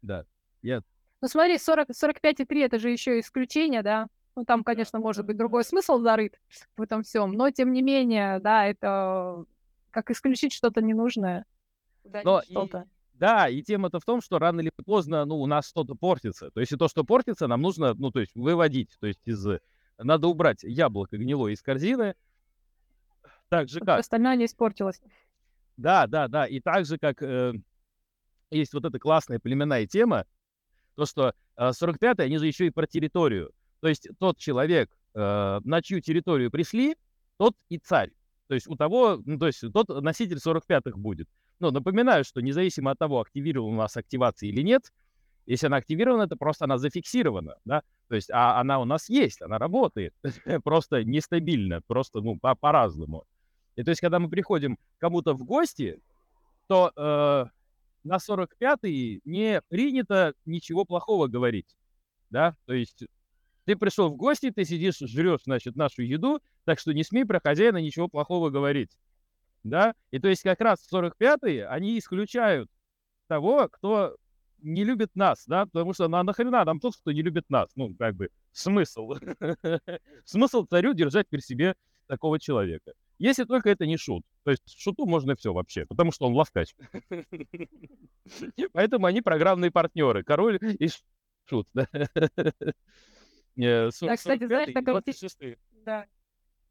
да, 0.00 0.24
я... 0.62 0.82
Ну 1.20 1.28
смотри, 1.28 1.58
40, 1.58 1.90
45,3 1.90 2.64
это 2.64 2.78
же 2.78 2.90
еще 2.90 3.18
исключение, 3.20 3.82
да? 3.82 4.06
Ну, 4.34 4.44
там, 4.44 4.64
конечно, 4.64 4.98
может 4.98 5.26
быть 5.26 5.36
другой 5.36 5.64
смысл 5.64 5.98
зарыт 5.98 6.40
в 6.76 6.82
этом 6.82 7.02
всем, 7.02 7.32
но 7.32 7.50
тем 7.50 7.72
не 7.72 7.82
менее, 7.82 8.40
да, 8.40 8.66
это 8.66 9.44
как 9.90 10.10
исключить 10.10 10.52
что-то 10.52 10.80
ненужное. 10.80 11.44
Но 12.04 12.42
что-то. 12.42 12.86
И, 13.14 13.18
да, 13.18 13.48
и 13.48 13.62
тема-то 13.62 14.00
в 14.00 14.04
том, 14.04 14.20
что 14.20 14.38
рано 14.38 14.60
или 14.60 14.72
поздно, 14.84 15.24
ну, 15.24 15.36
у 15.36 15.46
нас 15.46 15.68
что-то 15.68 15.94
портится. 15.94 16.50
То 16.50 16.60
есть 16.60 16.72
и 16.72 16.76
то, 16.76 16.88
что 16.88 17.04
портится, 17.04 17.46
нам 17.46 17.60
нужно, 17.60 17.94
ну, 17.94 18.10
то 18.10 18.20
есть 18.20 18.34
выводить, 18.34 18.96
то 18.98 19.06
есть 19.06 19.20
из 19.26 19.46
э, 19.46 19.60
надо 19.98 20.28
убрать 20.28 20.62
яблоко 20.62 21.16
гнилое 21.18 21.52
из 21.52 21.62
корзины. 21.62 22.14
Так 23.48 23.68
же 23.68 23.80
как... 23.80 24.00
Остальное 24.00 24.34
не 24.36 24.46
испортилось. 24.46 25.00
Да, 25.76 26.06
да, 26.06 26.26
да. 26.28 26.46
И 26.46 26.60
так 26.60 26.86
же, 26.86 26.98
как 26.98 27.22
э, 27.22 27.52
есть 28.50 28.72
вот 28.72 28.84
эта 28.84 28.98
классная 28.98 29.38
племенная 29.38 29.86
тема, 29.86 30.26
то, 30.94 31.06
что 31.06 31.34
э, 31.56 31.68
45-е, 31.68 32.24
они 32.24 32.38
же 32.38 32.46
еще 32.46 32.66
и 32.66 32.70
про 32.70 32.86
территорию. 32.86 33.52
То 33.82 33.88
есть 33.88 34.08
тот 34.20 34.38
человек, 34.38 34.96
э, 35.14 35.60
на 35.64 35.82
чью 35.82 36.00
территорию 36.00 36.52
пришли, 36.52 36.96
тот 37.36 37.56
и 37.68 37.78
царь. 37.78 38.12
То 38.46 38.54
есть 38.54 38.68
у 38.68 38.76
того, 38.76 39.20
ну, 39.26 39.38
то 39.38 39.48
есть 39.48 39.60
тот 39.72 39.88
носитель 39.88 40.36
45-х 40.36 40.96
будет. 40.96 41.28
Но 41.58 41.72
напоминаю, 41.72 42.22
что 42.24 42.40
независимо 42.40 42.92
от 42.92 43.00
того, 43.00 43.20
активирована 43.20 43.74
у 43.74 43.76
нас 43.76 43.96
активация 43.96 44.48
или 44.50 44.62
нет, 44.62 44.92
если 45.46 45.66
она 45.66 45.78
активирована, 45.78 46.22
это 46.22 46.36
просто 46.36 46.66
она 46.66 46.78
зафиксирована, 46.78 47.56
да, 47.64 47.82
то 48.08 48.14
есть 48.14 48.30
а 48.30 48.60
она 48.60 48.78
у 48.78 48.84
нас 48.84 49.08
есть, 49.08 49.42
она 49.42 49.58
работает, 49.58 50.14
просто 50.62 51.02
нестабильно, 51.02 51.80
просто, 51.88 52.20
ну, 52.20 52.38
по- 52.38 52.54
по-разному. 52.54 53.24
И 53.74 53.82
то 53.82 53.90
есть, 53.90 54.00
когда 54.00 54.20
мы 54.20 54.28
приходим 54.28 54.78
кому-то 54.98 55.34
в 55.34 55.42
гости, 55.42 55.98
то 56.68 56.92
э, 56.94 57.46
на 58.04 58.16
45-й 58.16 59.22
не 59.24 59.60
принято 59.68 60.34
ничего 60.44 60.84
плохого 60.84 61.26
говорить, 61.26 61.76
да, 62.30 62.54
то 62.66 62.74
есть 62.74 63.04
ты 63.64 63.76
пришел 63.76 64.10
в 64.10 64.16
гости, 64.16 64.50
ты 64.50 64.64
сидишь, 64.64 64.98
жрешь, 64.98 65.42
значит, 65.44 65.76
нашу 65.76 66.02
еду, 66.02 66.40
так 66.64 66.78
что 66.78 66.92
не 66.92 67.04
смей 67.04 67.24
про 67.24 67.40
хозяина 67.40 67.78
ничего 67.78 68.08
плохого 68.08 68.50
говорить, 68.50 68.90
да, 69.64 69.94
и 70.10 70.18
то 70.18 70.28
есть 70.28 70.42
как 70.42 70.60
раз 70.60 70.86
45-е, 70.92 71.66
они 71.66 71.98
исключают 71.98 72.70
того, 73.28 73.68
кто 73.68 74.16
не 74.62 74.84
любит 74.84 75.10
нас, 75.14 75.44
да, 75.46 75.66
потому 75.66 75.92
что 75.92 76.08
на 76.08 76.22
нахрена 76.22 76.64
нам 76.64 76.80
тот, 76.80 76.96
кто 76.96 77.12
не 77.12 77.22
любит 77.22 77.44
нас, 77.48 77.70
ну, 77.76 77.94
как 77.98 78.14
бы, 78.14 78.30
смысл. 78.52 79.14
Смысл 80.24 80.64
царю 80.64 80.94
держать 80.94 81.28
при 81.28 81.40
себе 81.40 81.74
такого 82.06 82.38
человека. 82.38 82.92
Если 83.18 83.44
только 83.44 83.70
это 83.70 83.86
не 83.86 83.96
шут. 83.96 84.24
То 84.44 84.50
есть 84.50 84.62
шуту 84.78 85.06
можно 85.06 85.36
все 85.36 85.52
вообще, 85.52 85.86
потому 85.86 86.10
что 86.12 86.26
он 86.26 86.34
ловкач. 86.34 86.74
Поэтому 88.72 89.06
они 89.06 89.22
программные 89.22 89.70
партнеры. 89.70 90.24
Король 90.24 90.58
и 90.60 90.88
шут. 91.48 91.68
Да, 93.56 94.12
э, 94.12 94.16
кстати, 94.16 94.46
знаешь, 94.46 94.72
такая... 94.74 94.94
Да. 95.84 96.06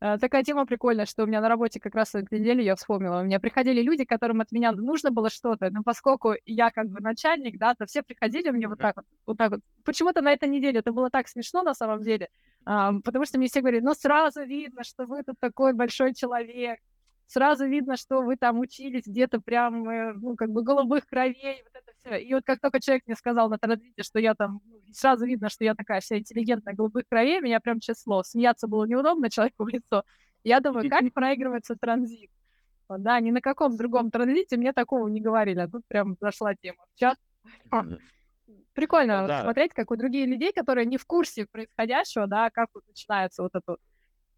А, 0.04 0.18
такая 0.18 0.44
тема 0.44 0.66
прикольная, 0.66 1.06
что 1.06 1.24
у 1.24 1.28
меня 1.28 1.42
на 1.42 1.48
работе 1.48 1.80
как 1.80 1.94
раз 1.94 2.10
в 2.10 2.16
этой 2.16 2.40
неделе 2.40 2.66
я 2.66 2.76
вспомнила. 2.76 3.22
У 3.22 3.24
меня 3.24 3.40
приходили 3.40 3.84
люди, 3.84 4.04
которым 4.04 4.42
от 4.42 4.52
меня 4.52 4.72
нужно 4.72 5.12
было 5.12 5.30
что-то, 5.30 5.70
но 5.70 5.84
поскольку 5.84 6.34
я 6.46 6.72
как 6.72 6.90
бы 6.90 7.02
начальник, 7.02 7.60
да, 7.60 7.76
то 7.76 7.86
все 7.86 8.02
приходили 8.02 8.50
мне 8.50 8.68
вот 8.68 8.80
так 8.80 8.96
вот, 8.96 9.06
вот 9.28 9.38
так 9.38 9.52
вот. 9.52 9.60
Почему-то 9.86 10.22
на 10.22 10.34
этой 10.34 10.50
неделе 10.50 10.80
это 10.80 10.92
было 10.92 11.12
так 11.12 11.28
смешно 11.28 11.62
на 11.62 11.76
самом 11.76 12.02
деле, 12.02 12.30
а, 12.66 12.94
потому 13.04 13.26
что 13.26 13.38
мне 13.38 13.48
все 13.48 13.62
говорили, 13.62 13.84
ну 13.84 13.94
сразу 13.94 14.44
видно, 14.44 14.84
что 14.84 15.06
вы 15.06 15.22
тут 15.22 15.36
такой 15.40 15.74
большой 15.74 16.16
человек, 16.16 16.80
сразу 17.32 17.66
видно, 17.66 17.96
что 17.96 18.22
вы 18.22 18.36
там 18.36 18.60
учились 18.60 19.06
где-то 19.06 19.40
прям, 19.40 19.88
э, 19.90 20.14
ну, 20.14 20.36
как 20.36 20.50
бы 20.50 20.64
голубых 20.64 21.08
кровей, 21.08 21.64
вот 21.64 21.74
это 21.74 21.92
все. 22.02 22.18
И 22.18 22.34
вот 22.34 22.44
как 22.46 22.60
только 22.60 22.82
человек 22.82 23.04
мне 23.08 23.16
сказал 23.16 23.50
на 23.50 23.58
транзите, 23.58 24.04
что 24.04 24.20
я 24.20 24.36
там, 24.36 24.60
ну, 24.66 24.82
сразу 24.92 25.26
видно, 25.26 25.50
что 25.50 25.64
я 25.64 25.74
такая 25.74 26.02
вся 26.02 26.18
интеллигентная, 26.18 26.74
голубых 26.74 27.06
кровей, 27.10 27.40
меня 27.40 27.62
прям 27.62 27.80
число. 27.80 28.24
Смеяться 28.24 28.68
было 28.68 28.86
неудобно 28.86 29.30
человеку 29.30 29.64
в 29.64 29.70
лицо. 29.70 30.04
Я 30.44 30.60
думаю, 30.60 30.90
как 30.90 31.04
проигрывается 31.14 31.76
транзит? 31.80 32.30
Да, 32.90 33.22
ни 33.22 33.32
на 33.32 33.40
каком 33.40 33.78
другом 33.78 34.12
транзите 34.12 34.58
мне 34.58 34.74
такого 34.74 35.08
не 35.08 35.22
говорили, 35.22 35.60
а 35.60 35.70
тут 35.70 35.84
прям 35.88 36.18
зашла 36.20 36.54
тема 36.56 36.84
в 36.94 37.00
чат. 37.00 37.18
Прикольно 38.74 39.28
да. 39.28 39.44
смотреть, 39.44 39.74
как 39.74 39.92
у 39.92 39.96
других 39.96 40.28
людей, 40.28 40.52
которые 40.52 40.86
не 40.86 40.98
в 40.98 41.06
курсе 41.06 41.46
происходящего, 41.50 42.28
да, 42.28 42.50
как 42.50 42.68
вот 42.74 42.84
начинается 42.88 43.44
вот 43.44 43.52
это 43.54 43.78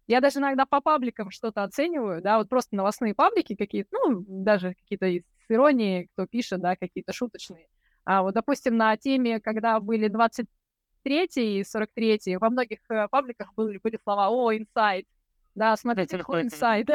я 0.06 0.20
даже 0.20 0.38
иногда 0.38 0.66
по 0.66 0.80
пабликам 0.80 1.30
что-то 1.30 1.62
оцениваю, 1.62 2.22
да, 2.22 2.38
вот 2.38 2.48
просто 2.48 2.76
новостные 2.76 3.14
паблики 3.14 3.54
какие-то, 3.54 3.90
ну, 3.92 4.24
даже 4.26 4.74
какие-то 4.74 5.06
с 5.06 5.50
иронией, 5.50 6.08
кто 6.12 6.26
пишет, 6.26 6.60
да, 6.60 6.76
какие-то 6.76 7.12
шуточные. 7.12 7.68
А 8.04 8.22
вот, 8.22 8.34
допустим, 8.34 8.76
на 8.76 8.96
теме, 8.96 9.40
когда 9.40 9.80
были 9.80 10.08
23 10.08 11.28
и 11.36 11.64
43 11.64 12.36
во 12.36 12.50
многих 12.50 12.78
э, 12.90 13.08
пабликах 13.08 13.54
были, 13.54 13.78
были 13.82 13.98
слова 14.02 14.28
«О, 14.28 14.54
инсайд», 14.54 15.06
да, 15.54 15.76
смотрите, 15.76 16.18
какой 16.18 16.42
инсайд, 16.42 16.88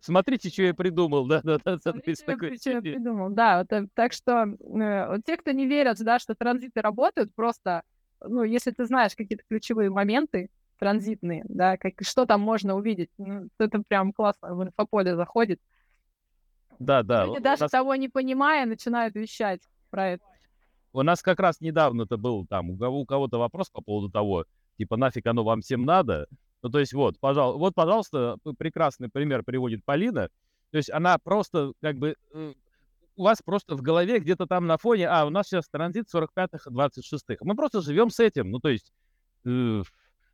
Смотрите, 0.00 0.50
что 0.50 0.62
я 0.62 0.74
придумал, 0.74 1.26
да, 1.26 1.40
да, 1.42 1.58
да. 1.64 1.78
Смотрите, 1.78 2.24
такой... 2.24 2.56
что 2.58 2.70
я 2.70 2.80
придумал, 2.80 3.30
да. 3.30 3.58
Вот, 3.58 3.72
э, 3.72 3.86
так 3.94 4.12
что 4.12 4.44
э, 4.44 5.08
вот 5.08 5.24
те, 5.24 5.36
кто 5.36 5.52
не 5.52 5.66
верят, 5.66 5.98
да, 6.00 6.18
что 6.18 6.34
транзиты 6.34 6.80
работают, 6.80 7.34
просто, 7.34 7.82
ну, 8.20 8.42
если 8.42 8.70
ты 8.70 8.84
знаешь 8.84 9.16
какие-то 9.16 9.44
ключевые 9.48 9.90
моменты, 9.90 10.50
транзитные, 10.82 11.44
да, 11.48 11.76
как, 11.76 11.92
что 12.00 12.26
там 12.26 12.40
можно 12.40 12.74
увидеть. 12.74 13.08
Ну, 13.16 13.48
это 13.58 13.84
прям 13.86 14.12
классно 14.12 14.52
в 14.52 14.64
инфополе 14.64 15.14
заходит. 15.14 15.60
Да, 16.80 17.04
да. 17.04 17.24
Люди 17.24 17.38
даже 17.38 17.62
нас... 17.62 17.70
того 17.70 17.94
не 17.94 18.08
понимая, 18.08 18.66
начинают 18.66 19.14
вещать 19.14 19.60
про 19.90 20.14
это. 20.14 20.24
У 20.92 21.02
нас 21.02 21.22
как 21.22 21.38
раз 21.38 21.60
недавно 21.60 22.02
это 22.02 22.16
был 22.16 22.44
там, 22.48 22.70
у, 22.70 22.76
кого, 22.76 23.02
у 23.02 23.06
кого-то 23.06 23.38
вопрос 23.38 23.70
по 23.70 23.80
поводу 23.80 24.10
того, 24.10 24.44
типа, 24.76 24.96
нафиг 24.96 25.24
оно 25.28 25.44
вам 25.44 25.60
всем 25.60 25.84
надо? 25.84 26.26
Ну, 26.62 26.68
то 26.68 26.80
есть 26.80 26.94
вот, 26.94 27.16
пожалуйста, 27.20 27.58
вот, 27.60 27.74
пожалуйста, 27.76 28.36
прекрасный 28.58 29.08
пример 29.08 29.44
приводит 29.44 29.84
Полина. 29.84 30.30
То 30.72 30.78
есть 30.78 30.90
она 30.90 31.16
просто, 31.18 31.74
как 31.80 31.96
бы, 31.96 32.16
э, 32.34 32.54
у 33.14 33.22
вас 33.22 33.40
просто 33.40 33.76
в 33.76 33.82
голове 33.82 34.18
где-то 34.18 34.46
там 34.48 34.66
на 34.66 34.78
фоне, 34.78 35.06
а, 35.08 35.26
у 35.26 35.30
нас 35.30 35.46
сейчас 35.46 35.68
транзит 35.68 36.06
45-х, 36.12 36.68
26-х. 36.68 37.36
Мы 37.42 37.54
просто 37.54 37.82
живем 37.82 38.10
с 38.10 38.18
этим. 38.18 38.50
Ну, 38.50 38.58
то 38.58 38.68
есть, 38.68 38.92
э, 39.44 39.82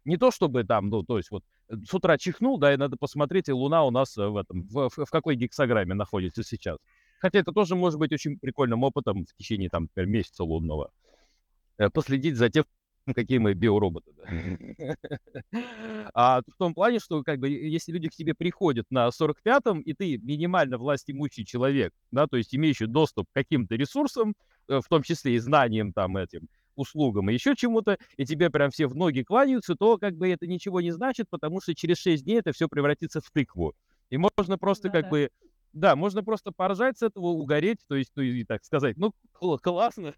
не 0.09 0.17
то 0.17 0.31
чтобы 0.31 0.65
там, 0.65 0.89
ну, 0.89 1.03
то 1.03 1.19
есть 1.19 1.31
вот 1.31 1.45
э, 1.69 1.75
с 1.87 1.95
утра 1.95 2.17
чихнул, 2.19 2.59
да, 2.59 2.73
и 2.73 2.77
надо 2.77 2.97
посмотреть, 2.97 3.49
и 3.49 3.53
Луна 3.53 3.85
у 3.85 3.91
нас 3.91 4.17
э, 4.17 4.27
в 4.27 4.39
этом, 4.39 4.63
в, 4.63 4.89
в, 4.89 5.11
какой 5.11 5.37
гексограмме 5.37 5.95
находится 5.95 6.43
сейчас. 6.43 6.79
Хотя 7.21 7.41
это 7.41 7.53
тоже 7.53 7.77
может 7.77 7.99
быть 7.99 8.13
очень 8.13 8.39
прикольным 8.39 8.83
опытом 8.85 9.27
в 9.27 9.35
течение, 9.37 9.69
там, 9.69 9.83
например, 9.85 10.09
месяца 10.09 10.45
лунного. 10.45 10.91
Э, 11.77 11.91
последить 11.91 12.37
за 12.37 12.49
тем, 12.49 12.65
какие 13.15 13.39
мы 13.39 13.53
биороботы. 13.55 14.13
Да. 14.17 14.97
А 16.15 16.41
в 16.41 16.57
том 16.59 16.75
плане, 16.75 17.01
что 17.01 17.23
как 17.23 17.39
бы 17.39 17.49
если 17.49 17.93
люди 17.93 18.09
к 18.09 18.15
тебе 18.15 18.35
приходят 18.35 18.87
на 18.91 19.09
45-м, 19.09 19.81
и 19.81 19.93
ты 19.93 20.19
минимально 20.19 20.79
власть 20.79 21.11
имущий 21.11 21.45
человек, 21.45 21.93
да, 22.11 22.27
то 22.27 22.37
есть 22.37 22.55
имеющий 22.55 22.87
доступ 22.87 23.27
к 23.31 23.35
каким-то 23.35 23.77
ресурсам, 23.77 24.35
в 24.69 24.85
том 24.89 25.03
числе 25.03 25.35
и 25.35 25.39
знаниям 25.39 25.93
там 25.93 26.17
этим, 26.17 26.49
услугам 26.79 27.31
и 27.31 27.35
еще 27.35 27.55
чему-то, 27.55 27.99
и 28.17 28.25
тебе 28.25 28.51
прям 28.51 28.71
все 28.71 28.87
в 28.87 28.95
ноги 28.95 29.23
кланяются, 29.23 29.75
то 29.75 29.99
как 29.99 30.15
бы 30.15 30.29
это 30.29 30.47
ничего 30.47 30.81
не 30.81 30.91
значит, 30.91 31.27
потому 31.31 31.61
что 31.61 31.75
через 31.75 31.99
6 31.99 32.25
дней 32.25 32.39
это 32.39 32.53
все 32.53 32.69
превратится 32.69 33.21
в 33.21 33.31
тыкву. 33.31 33.75
И 34.11 34.17
можно 34.17 34.59
просто 34.59 34.89
да, 34.89 34.95
как 34.95 35.05
да. 35.05 35.11
бы, 35.11 35.31
да, 35.73 35.97
можно 35.97 36.23
просто 36.23 36.53
поржать 36.53 36.99
с 36.99 37.03
этого, 37.03 37.27
угореть, 37.27 37.81
то 37.89 37.95
есть, 37.95 38.13
ну, 38.17 38.23
и 38.23 38.45
так 38.45 38.65
сказать, 38.65 38.97
ну, 38.97 39.13
классно. 39.63 40.15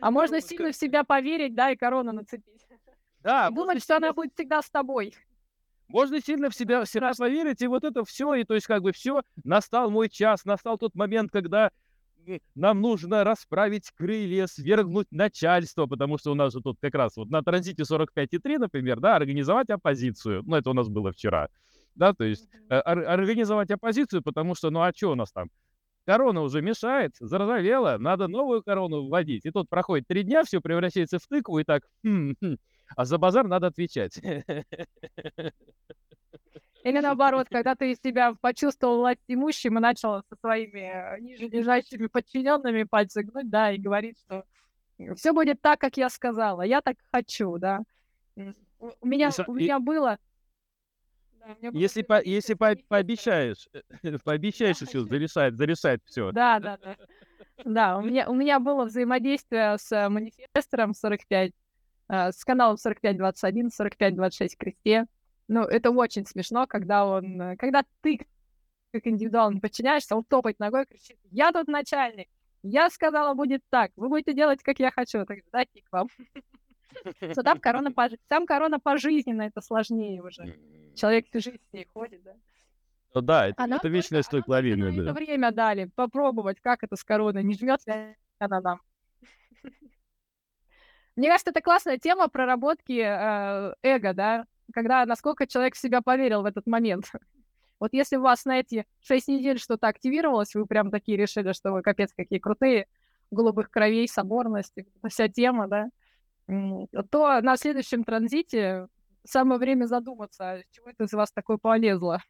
А 0.00 0.10
можно 0.10 0.40
сильно 0.40 0.72
в 0.72 0.76
себя 0.76 1.04
поверить, 1.04 1.54
да, 1.54 1.70
и 1.70 1.76
корону 1.76 2.12
нацепить. 2.12 2.66
Да. 3.20 3.50
Думать, 3.50 3.82
что 3.82 3.96
она 3.96 4.12
будет 4.12 4.34
всегда 4.34 4.62
с 4.62 4.70
тобой. 4.70 5.14
Можно 5.88 6.20
сильно 6.20 6.50
в 6.50 6.54
себя, 6.54 6.84
в 6.84 6.88
себя 6.88 7.12
поверить, 7.16 7.62
и 7.62 7.66
вот 7.66 7.84
это 7.84 8.04
все, 8.04 8.34
и 8.34 8.44
то 8.44 8.54
есть 8.54 8.66
как 8.66 8.82
бы 8.82 8.92
все, 8.92 9.22
настал 9.44 9.90
мой 9.90 10.08
час, 10.08 10.44
настал 10.44 10.78
тот 10.78 10.94
момент, 10.94 11.30
когда 11.30 11.70
нам 12.54 12.80
нужно 12.80 13.24
расправить 13.24 13.90
крылья, 13.96 14.46
свергнуть 14.46 15.06
начальство, 15.10 15.86
потому 15.86 16.18
что 16.18 16.32
у 16.32 16.34
нас 16.34 16.52
же 16.52 16.60
тут 16.60 16.78
как 16.80 16.94
раз 16.94 17.16
вот 17.16 17.30
на 17.30 17.42
транзите 17.42 17.84
45,3, 17.84 18.58
например, 18.58 19.00
да, 19.00 19.16
организовать 19.16 19.70
оппозицию. 19.70 20.42
Ну, 20.44 20.56
это 20.56 20.70
у 20.70 20.74
нас 20.74 20.88
было 20.88 21.12
вчера. 21.12 21.48
Да, 21.94 22.12
то 22.12 22.24
есть 22.24 22.48
э, 22.68 22.76
организовать 22.78 23.70
оппозицию, 23.70 24.22
потому 24.22 24.54
что, 24.54 24.70
ну, 24.70 24.82
а 24.82 24.92
что 24.94 25.12
у 25.12 25.14
нас 25.14 25.32
там? 25.32 25.48
Корона 26.06 26.42
уже 26.42 26.62
мешает, 26.62 27.16
заржавела, 27.18 27.98
надо 27.98 28.28
новую 28.28 28.62
корону 28.62 29.08
вводить. 29.08 29.44
И 29.44 29.50
тут 29.50 29.68
проходит 29.68 30.06
три 30.06 30.22
дня, 30.22 30.44
все 30.44 30.60
превращается 30.60 31.18
в 31.18 31.26
тыкву, 31.26 31.58
и 31.58 31.64
так, 31.64 31.82
хм, 32.04 32.34
хм, 32.40 32.56
а 32.96 33.04
за 33.04 33.18
базар 33.18 33.48
надо 33.48 33.66
отвечать. 33.68 34.20
Или 36.86 37.00
наоборот, 37.00 37.48
когда 37.50 37.74
ты 37.74 37.96
себя 37.96 38.34
почувствовал 38.40 38.98
власть 38.98 39.24
имущим 39.26 39.76
и 39.76 39.80
начал 39.80 40.22
со 40.22 40.36
своими 40.36 41.16
э, 41.16 41.20
ниже 41.20 41.48
лежащими 41.48 42.06
подчиненными 42.06 42.84
пальцы 42.84 43.24
гнуть, 43.24 43.50
да, 43.50 43.72
и 43.72 43.78
говорить, 43.78 44.16
что 44.20 44.44
все 45.16 45.32
будет 45.32 45.60
так, 45.60 45.80
как 45.80 45.96
я 45.96 46.08
сказала, 46.08 46.62
я 46.62 46.80
так 46.82 46.96
хочу, 47.10 47.58
да. 47.58 47.80
У 48.36 49.06
меня, 49.06 49.30
у 49.48 49.52
меня 49.52 49.80
было... 49.80 50.20
если 51.72 52.02
по, 52.02 52.22
если 52.22 52.54
по, 52.54 52.76
пообещаешь, 52.86 53.68
пообещаешь 54.24 54.80
еще, 54.80 55.00
зарешает, 55.00 55.56
зарешает 55.56 56.02
все. 56.04 56.30
Да, 56.30 56.60
да, 56.60 56.78
да. 56.78 56.96
Да, 57.64 57.98
у 57.98 58.02
меня, 58.02 58.30
у 58.30 58.34
меня 58.34 58.60
было 58.60 58.84
взаимодействие 58.84 59.76
с 59.76 60.08
манифестором 60.08 60.94
45, 60.94 61.50
э, 62.10 62.30
с 62.30 62.44
каналом 62.44 62.76
4521, 62.76 63.70
4526 63.70 64.56
Кресте. 64.56 65.06
Ну, 65.48 65.62
это 65.62 65.90
очень 65.90 66.26
смешно, 66.26 66.66
когда 66.66 67.06
он, 67.06 67.40
э, 67.40 67.56
когда 67.56 67.84
ты 68.00 68.20
как 68.92 69.06
индивидуально 69.06 69.60
подчиняешься, 69.60 70.16
он 70.16 70.24
топает 70.24 70.58
ногой, 70.58 70.86
кричит, 70.86 71.18
я 71.30 71.52
тут 71.52 71.68
начальник, 71.68 72.28
я 72.62 72.90
сказала, 72.90 73.34
будет 73.34 73.62
так, 73.70 73.92
вы 73.96 74.08
будете 74.08 74.32
делать, 74.34 74.62
как 74.62 74.78
я 74.80 74.90
хочу. 74.90 75.24
Так, 75.24 75.38
дайте 75.52 75.82
к 75.82 75.92
вам. 75.92 76.08
что 77.32 77.42
там 77.42 77.60
корона, 77.60 77.92
там 78.26 78.46
корона 78.46 78.80
пожизненно, 78.80 79.42
это 79.42 79.60
сложнее 79.60 80.22
уже. 80.22 80.58
Человек 80.94 81.26
всю 81.28 81.40
жизнь 81.40 81.62
с 81.70 81.72
ней 81.72 81.86
ходит, 81.92 82.22
да. 82.22 82.34
Ну 83.14 83.20
да, 83.22 83.48
это, 83.48 83.62
она 83.62 83.76
это 83.76 83.88
вечная 83.88 84.22
стойкловина. 84.22 84.92
Да. 84.92 85.02
Это 85.02 85.12
время 85.14 85.52
дали 85.52 85.90
попробовать, 85.94 86.60
как 86.60 86.82
это 86.82 86.96
с 86.96 87.04
короной, 87.04 87.44
не 87.44 87.54
жмет 87.54 87.80
ли 87.86 88.16
она 88.38 88.60
нам. 88.60 88.80
Мне 91.16 91.28
кажется, 91.28 91.50
это 91.50 91.62
классная 91.62 91.98
тема 91.98 92.28
проработки 92.28 93.00
э, 93.00 93.74
эго, 93.82 94.12
да, 94.12 94.46
когда 94.72 95.04
насколько 95.06 95.46
человек 95.46 95.74
в 95.74 95.78
себя 95.78 96.00
поверил 96.02 96.42
в 96.42 96.46
этот 96.46 96.66
момент. 96.66 97.10
Вот 97.78 97.92
если 97.92 98.16
у 98.16 98.22
вас 98.22 98.46
на 98.46 98.60
эти 98.60 98.86
шесть 99.02 99.28
недель 99.28 99.58
что-то 99.58 99.88
активировалось, 99.88 100.54
вы 100.54 100.64
прям 100.64 100.90
такие 100.90 101.18
решили, 101.18 101.52
что 101.52 101.72
вы 101.72 101.82
капец 101.82 102.10
какие 102.16 102.38
крутые, 102.38 102.86
голубых 103.30 103.70
кровей, 103.70 104.08
соборность, 104.08 104.72
вся 105.06 105.28
тема, 105.28 105.68
да, 105.68 105.90
то 107.10 107.40
на 107.42 107.58
следующем 107.58 108.02
транзите 108.02 108.88
самое 109.24 109.58
время 109.58 109.84
задуматься, 109.84 110.52
а 110.52 110.62
чего 110.70 110.88
это 110.88 111.04
из 111.04 111.12
вас 111.12 111.30
такое 111.32 111.58
полезло. 111.58 112.22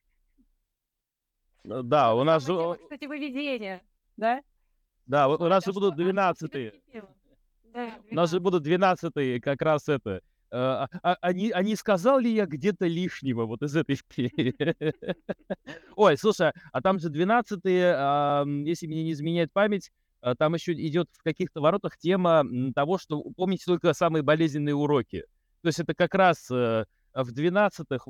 Ну 1.65 1.83
да, 1.83 2.15
у 2.15 2.25
нас 2.25 2.47
же... 2.47 2.79
Кстати, 2.83 3.05
выведение, 3.07 3.83
да? 4.17 4.41
Да, 5.07 5.29
у 5.29 5.49
нас 5.49 5.65
же 5.65 5.73
будут 5.73 5.97
12 5.97 6.73
У 8.11 8.15
нас 8.15 8.31
же 8.31 8.41
будут 8.41 8.63
12 8.63 9.43
как 9.43 9.63
раз 9.63 9.89
это. 9.89 10.23
А, 10.51 10.89
а, 11.03 11.17
а, 11.21 11.33
не, 11.33 11.51
а 11.51 11.63
не 11.63 11.75
сказал 11.75 12.19
ли 12.19 12.33
я 12.33 12.47
где-то 12.47 12.87
лишнего 12.87 13.47
вот 13.47 13.63
из 13.63 13.75
этой 13.75 13.99
Ой, 15.97 16.17
слушай, 16.17 16.53
а 16.73 16.81
там 16.83 17.01
же 17.01 17.09
12 17.09 17.65
если 17.65 18.87
мне 18.87 19.03
не 19.03 19.13
изменяет 19.13 19.53
память, 19.53 19.91
а, 20.21 20.35
там 20.35 20.55
еще 20.55 20.73
идет 20.73 21.09
в 21.13 21.23
каких-то 21.23 21.61
воротах 21.61 21.97
тема 21.99 22.45
того, 22.75 22.99
что 22.99 23.23
помните 23.37 23.65
только 23.67 23.93
самые 23.93 24.23
болезненные 24.23 24.75
уроки. 24.75 25.25
То 25.63 25.69
есть 25.69 25.81
это 25.81 25.95
как 25.95 26.15
раз 26.15 26.49
э, 26.51 26.85
в 27.13 27.33
12-х, 27.33 28.05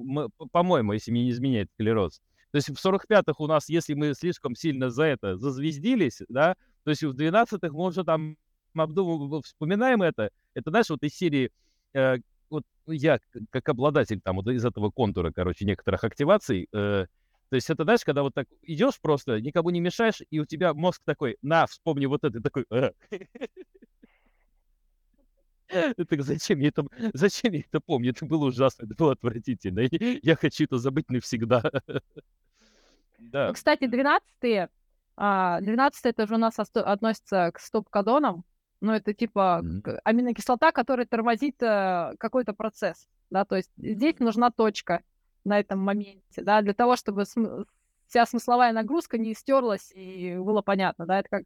по-моему, 0.52 0.92
если 0.92 1.10
мне 1.10 1.24
не 1.24 1.30
изменяет 1.30 1.70
склероз. 1.72 2.20
То 2.50 2.56
есть 2.56 2.68
в 2.68 2.84
45-х 2.84 3.34
у 3.38 3.46
нас, 3.46 3.68
если 3.68 3.94
мы 3.94 4.14
слишком 4.14 4.54
сильно 4.54 4.90
за 4.90 5.04
это 5.04 5.36
зазвездились, 5.36 6.22
да, 6.28 6.54
то 6.84 6.90
есть 6.90 7.02
в 7.02 7.14
12-х 7.14 7.68
мы 7.70 7.84
уже 7.84 8.04
там 8.04 8.36
обдумываем, 8.74 9.42
вспоминаем 9.42 10.02
это. 10.02 10.30
Это, 10.54 10.70
знаешь, 10.70 10.90
вот 10.90 11.02
из 11.02 11.14
серии, 11.14 11.50
э, 11.96 12.18
вот 12.50 12.64
я 12.86 13.18
как 13.50 13.68
обладатель 13.68 14.20
там 14.20 14.36
вот 14.36 14.48
из 14.48 14.64
этого 14.64 14.90
контура, 14.90 15.32
короче, 15.32 15.64
некоторых 15.64 16.04
активаций, 16.04 16.68
э, 16.72 17.06
то 17.48 17.54
есть 17.54 17.70
это, 17.70 17.84
знаешь, 17.84 18.04
когда 18.04 18.22
вот 18.22 18.34
так 18.34 18.48
идешь 18.62 19.00
просто, 19.00 19.40
никому 19.40 19.70
не 19.70 19.80
мешаешь, 19.80 20.20
и 20.30 20.40
у 20.40 20.46
тебя 20.46 20.74
мозг 20.74 21.02
такой, 21.04 21.36
на, 21.42 21.66
вспомни 21.66 22.06
вот 22.06 22.24
это, 22.24 22.40
такой, 22.40 22.66
«Э». 22.70 22.90
Так 25.68 26.22
зачем 26.22 26.60
я 26.60 26.68
это, 26.68 26.86
зачем 27.12 27.52
я 27.52 27.60
это 27.60 27.80
помню? 27.80 28.10
Это 28.10 28.24
было 28.24 28.46
ужасно, 28.46 28.84
это 28.84 28.94
было 28.94 29.12
отвратительно. 29.12 29.80
Я 30.22 30.36
хочу 30.36 30.64
это 30.64 30.78
забыть 30.78 31.10
навсегда. 31.10 31.62
Да. 33.18 33.48
Ну, 33.48 33.54
кстати, 33.54 33.86
12 33.86 34.68
а, 35.16 35.60
12 35.60 36.04
это 36.04 36.26
же 36.26 36.34
у 36.34 36.38
нас 36.38 36.58
относится 36.58 37.50
к 37.52 37.58
стоп-кодонам. 37.58 38.44
Ну, 38.80 38.92
это 38.92 39.14
типа 39.14 39.62
mm-hmm. 39.64 40.00
аминокислота, 40.04 40.72
которая 40.72 41.06
тормозит 41.06 41.62
э, 41.62 42.14
какой-то 42.18 42.52
процесс. 42.52 43.08
Да, 43.30 43.44
то 43.44 43.56
есть 43.56 43.70
здесь 43.76 44.18
нужна 44.18 44.50
точка 44.50 45.02
на 45.44 45.58
этом 45.58 45.78
моменте, 45.80 46.42
да, 46.42 46.60
для 46.62 46.74
того, 46.74 46.96
чтобы 46.96 47.24
см- 47.24 47.66
вся 48.06 48.26
смысловая 48.26 48.72
нагрузка 48.72 49.18
не 49.18 49.34
стерлась 49.34 49.90
и 49.92 50.36
было 50.36 50.62
понятно, 50.62 51.06
да, 51.06 51.20
это 51.20 51.28
как, 51.28 51.42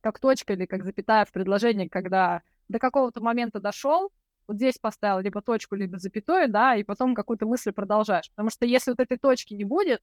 как 0.00 0.18
точка 0.18 0.52
или 0.52 0.66
как 0.66 0.84
запятая 0.84 1.24
в 1.24 1.32
предложении, 1.32 1.88
когда 1.88 2.42
до 2.68 2.78
какого-то 2.78 3.22
момента 3.22 3.60
дошел, 3.60 4.10
вот 4.46 4.56
здесь 4.56 4.78
поставил 4.78 5.20
либо 5.20 5.40
точку, 5.40 5.74
либо 5.74 5.98
запятую, 5.98 6.50
да, 6.50 6.76
и 6.76 6.82
потом 6.82 7.14
какую-то 7.14 7.46
мысль 7.46 7.72
продолжаешь. 7.72 8.30
Потому 8.30 8.50
что 8.50 8.66
если 8.66 8.90
вот 8.90 9.00
этой 9.00 9.16
точки 9.16 9.54
не 9.54 9.64
будет, 9.64 10.02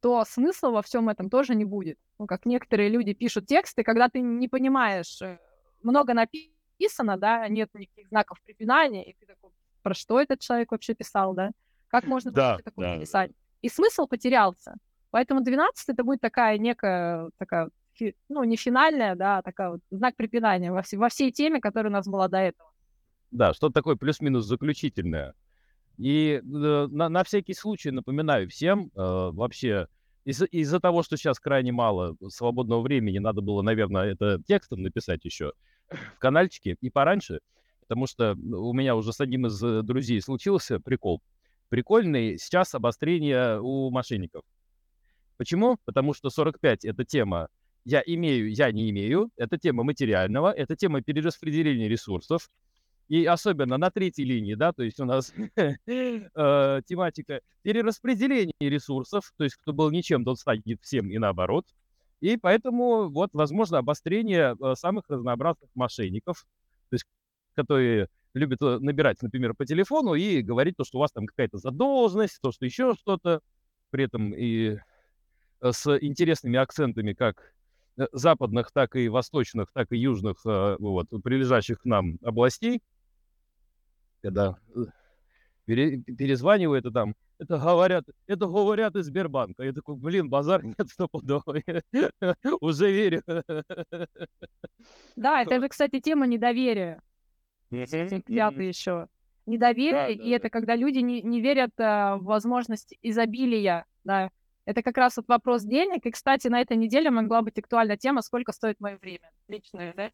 то 0.00 0.24
смысла 0.24 0.70
во 0.70 0.82
всем 0.82 1.08
этом 1.08 1.30
тоже 1.30 1.54
не 1.54 1.64
будет. 1.64 1.98
Ну, 2.18 2.26
как 2.26 2.46
некоторые 2.46 2.88
люди 2.88 3.12
пишут 3.12 3.46
тексты, 3.46 3.82
когда 3.82 4.08
ты 4.08 4.20
не 4.20 4.48
понимаешь, 4.48 5.20
э, 5.22 5.38
много 5.82 6.14
написано, 6.14 7.16
да, 7.16 7.48
нет 7.48 7.70
никаких 7.74 8.08
знаков 8.08 8.40
препинания, 8.42 9.04
и 9.04 9.14
ты 9.18 9.26
такой, 9.26 9.50
про 9.82 9.94
что 9.94 10.20
этот 10.20 10.40
человек 10.40 10.72
вообще 10.72 10.94
писал, 10.94 11.34
да? 11.34 11.50
Как 11.88 12.04
можно 12.04 12.30
да, 12.30 12.58
такое 12.58 12.94
да. 12.94 13.00
писать? 13.00 13.32
И 13.62 13.68
смысл 13.68 14.06
потерялся. 14.06 14.76
Поэтому 15.10 15.42
12 15.42 15.88
это 15.88 16.04
будет 16.04 16.20
такая 16.20 16.56
некая, 16.58 17.30
такая, 17.36 17.70
ну, 18.28 18.44
не 18.44 18.56
финальная, 18.56 19.16
да, 19.16 19.38
а 19.38 19.42
такая 19.42 19.70
вот 19.70 19.80
знак 19.90 20.16
препинания 20.16 20.72
во, 20.72 20.82
все, 20.82 20.96
во 20.98 21.08
всей 21.08 21.32
теме, 21.32 21.60
которая 21.60 21.90
у 21.90 21.92
нас 21.92 22.06
была 22.06 22.28
до 22.28 22.38
этого. 22.38 22.70
Да, 23.30 23.52
что-то 23.52 23.74
такое 23.74 23.96
плюс-минус 23.96 24.44
заключительное. 24.44 25.34
И 25.98 26.40
э, 26.42 26.42
на, 26.42 27.08
на 27.08 27.24
всякий 27.24 27.54
случай 27.54 27.90
напоминаю 27.90 28.48
всем, 28.48 28.86
э, 28.86 28.90
вообще, 28.94 29.88
из- 30.30 30.42
из-за 30.50 30.80
того, 30.80 31.02
что 31.02 31.16
сейчас 31.16 31.38
крайне 31.38 31.72
мало 31.72 32.16
свободного 32.28 32.80
времени, 32.82 33.18
надо 33.18 33.40
было, 33.40 33.62
наверное, 33.62 34.12
это 34.12 34.40
текстом 34.46 34.82
написать 34.82 35.24
еще 35.24 35.52
в 35.88 36.18
каналчике 36.18 36.76
и 36.80 36.90
пораньше, 36.90 37.40
потому 37.80 38.06
что 38.06 38.32
у 38.32 38.72
меня 38.72 38.96
уже 38.96 39.12
с 39.12 39.20
одним 39.20 39.46
из 39.46 39.62
э, 39.62 39.82
друзей 39.82 40.20
случился 40.20 40.80
прикол 40.80 41.20
прикольный 41.70 42.36
сейчас 42.36 42.74
обострение 42.74 43.60
у 43.60 43.90
мошенников. 43.90 44.42
Почему? 45.38 45.78
Потому 45.86 46.12
что 46.12 46.28
45— 46.28 46.84
это 46.84 47.04
тема 47.04 47.48
«я 47.84 48.02
имею, 48.04 48.52
я 48.52 48.70
не 48.72 48.90
имею», 48.90 49.30
это 49.36 49.56
тема 49.56 49.84
материального, 49.84 50.52
это 50.52 50.76
тема 50.76 51.00
перераспределения 51.00 51.88
ресурсов, 51.88 52.50
и 53.10 53.26
особенно 53.26 53.76
на 53.76 53.90
третьей 53.90 54.24
линии, 54.24 54.54
да, 54.54 54.72
то 54.72 54.84
есть 54.84 55.00
у 55.00 55.04
нас 55.04 55.34
э, 55.56 56.80
тематика 56.86 57.40
перераспределения 57.62 58.54
ресурсов, 58.60 59.32
то 59.36 59.42
есть 59.42 59.56
кто 59.56 59.72
был 59.72 59.90
ничем, 59.90 60.24
тот 60.24 60.38
станет 60.38 60.80
всем 60.80 61.10
и 61.10 61.18
наоборот. 61.18 61.66
И 62.20 62.36
поэтому 62.36 63.08
вот, 63.08 63.30
возможно, 63.32 63.78
обострение 63.78 64.54
э, 64.54 64.74
самых 64.76 65.06
разнообразных 65.08 65.68
мошенников, 65.74 66.46
то 66.88 66.94
есть 66.94 67.04
которые 67.56 68.06
любит 68.32 68.62
э, 68.62 68.78
набирать, 68.78 69.20
например, 69.22 69.54
по 69.54 69.66
телефону 69.66 70.14
и 70.14 70.40
говорить 70.40 70.76
то, 70.76 70.84
что 70.84 70.98
у 70.98 71.00
вас 71.00 71.10
там 71.10 71.26
какая-то 71.26 71.58
задолженность, 71.58 72.38
то, 72.40 72.52
что 72.52 72.64
еще 72.64 72.94
что-то, 72.94 73.40
при 73.90 74.04
этом 74.04 74.32
и 74.32 74.78
с 75.60 75.98
интересными 75.98 76.60
акцентами 76.60 77.12
как 77.12 77.54
западных, 78.12 78.70
так 78.70 78.94
и 78.94 79.08
восточных, 79.08 79.72
так 79.72 79.90
и 79.90 79.98
южных, 79.98 80.44
вот, 80.44 81.08
прилежащих 81.22 81.80
к 81.80 81.84
нам 81.84 82.18
областей, 82.22 82.80
когда 84.22 84.56
пере, 85.64 85.98
перезваниваю, 85.98 86.78
это 86.78 86.90
там, 86.90 87.14
это 87.38 87.58
говорят, 87.58 88.04
это 88.26 88.46
говорят 88.46 88.96
из 88.96 89.06
Сбербанка. 89.06 89.62
Я 89.62 89.72
такой, 89.72 89.96
блин, 89.96 90.28
базар 90.28 90.64
нет 90.64 90.76
стопудовый. 90.88 91.64
Уже 92.60 92.90
верю. 92.92 93.22
Да, 95.16 95.42
это 95.42 95.60
же, 95.60 95.68
кстати, 95.68 96.00
тема 96.00 96.26
недоверия 96.26 97.02
пятый 97.70 98.68
еще. 98.68 99.06
Недоверие, 99.46 100.14
и 100.14 100.30
это 100.30 100.50
когда 100.50 100.76
люди 100.76 100.98
не, 100.98 101.22
не 101.22 101.40
верят 101.40 101.72
а, 101.78 102.16
в 102.16 102.24
возможность 102.24 102.94
изобилия, 103.02 103.86
да. 104.04 104.30
Это 104.66 104.82
как 104.82 104.96
раз 104.98 105.16
вот 105.16 105.26
вопрос 105.26 105.62
денег. 105.62 106.04
И, 106.06 106.10
кстати, 106.10 106.46
на 106.48 106.60
этой 106.60 106.76
неделе 106.76 107.10
могла 107.10 107.42
быть 107.42 107.58
актуальна 107.58 107.96
тема, 107.96 108.22
сколько 108.22 108.52
стоит 108.52 108.78
мое 108.78 108.98
время 108.98 109.32
личное, 109.48 109.92
да? 109.96 110.10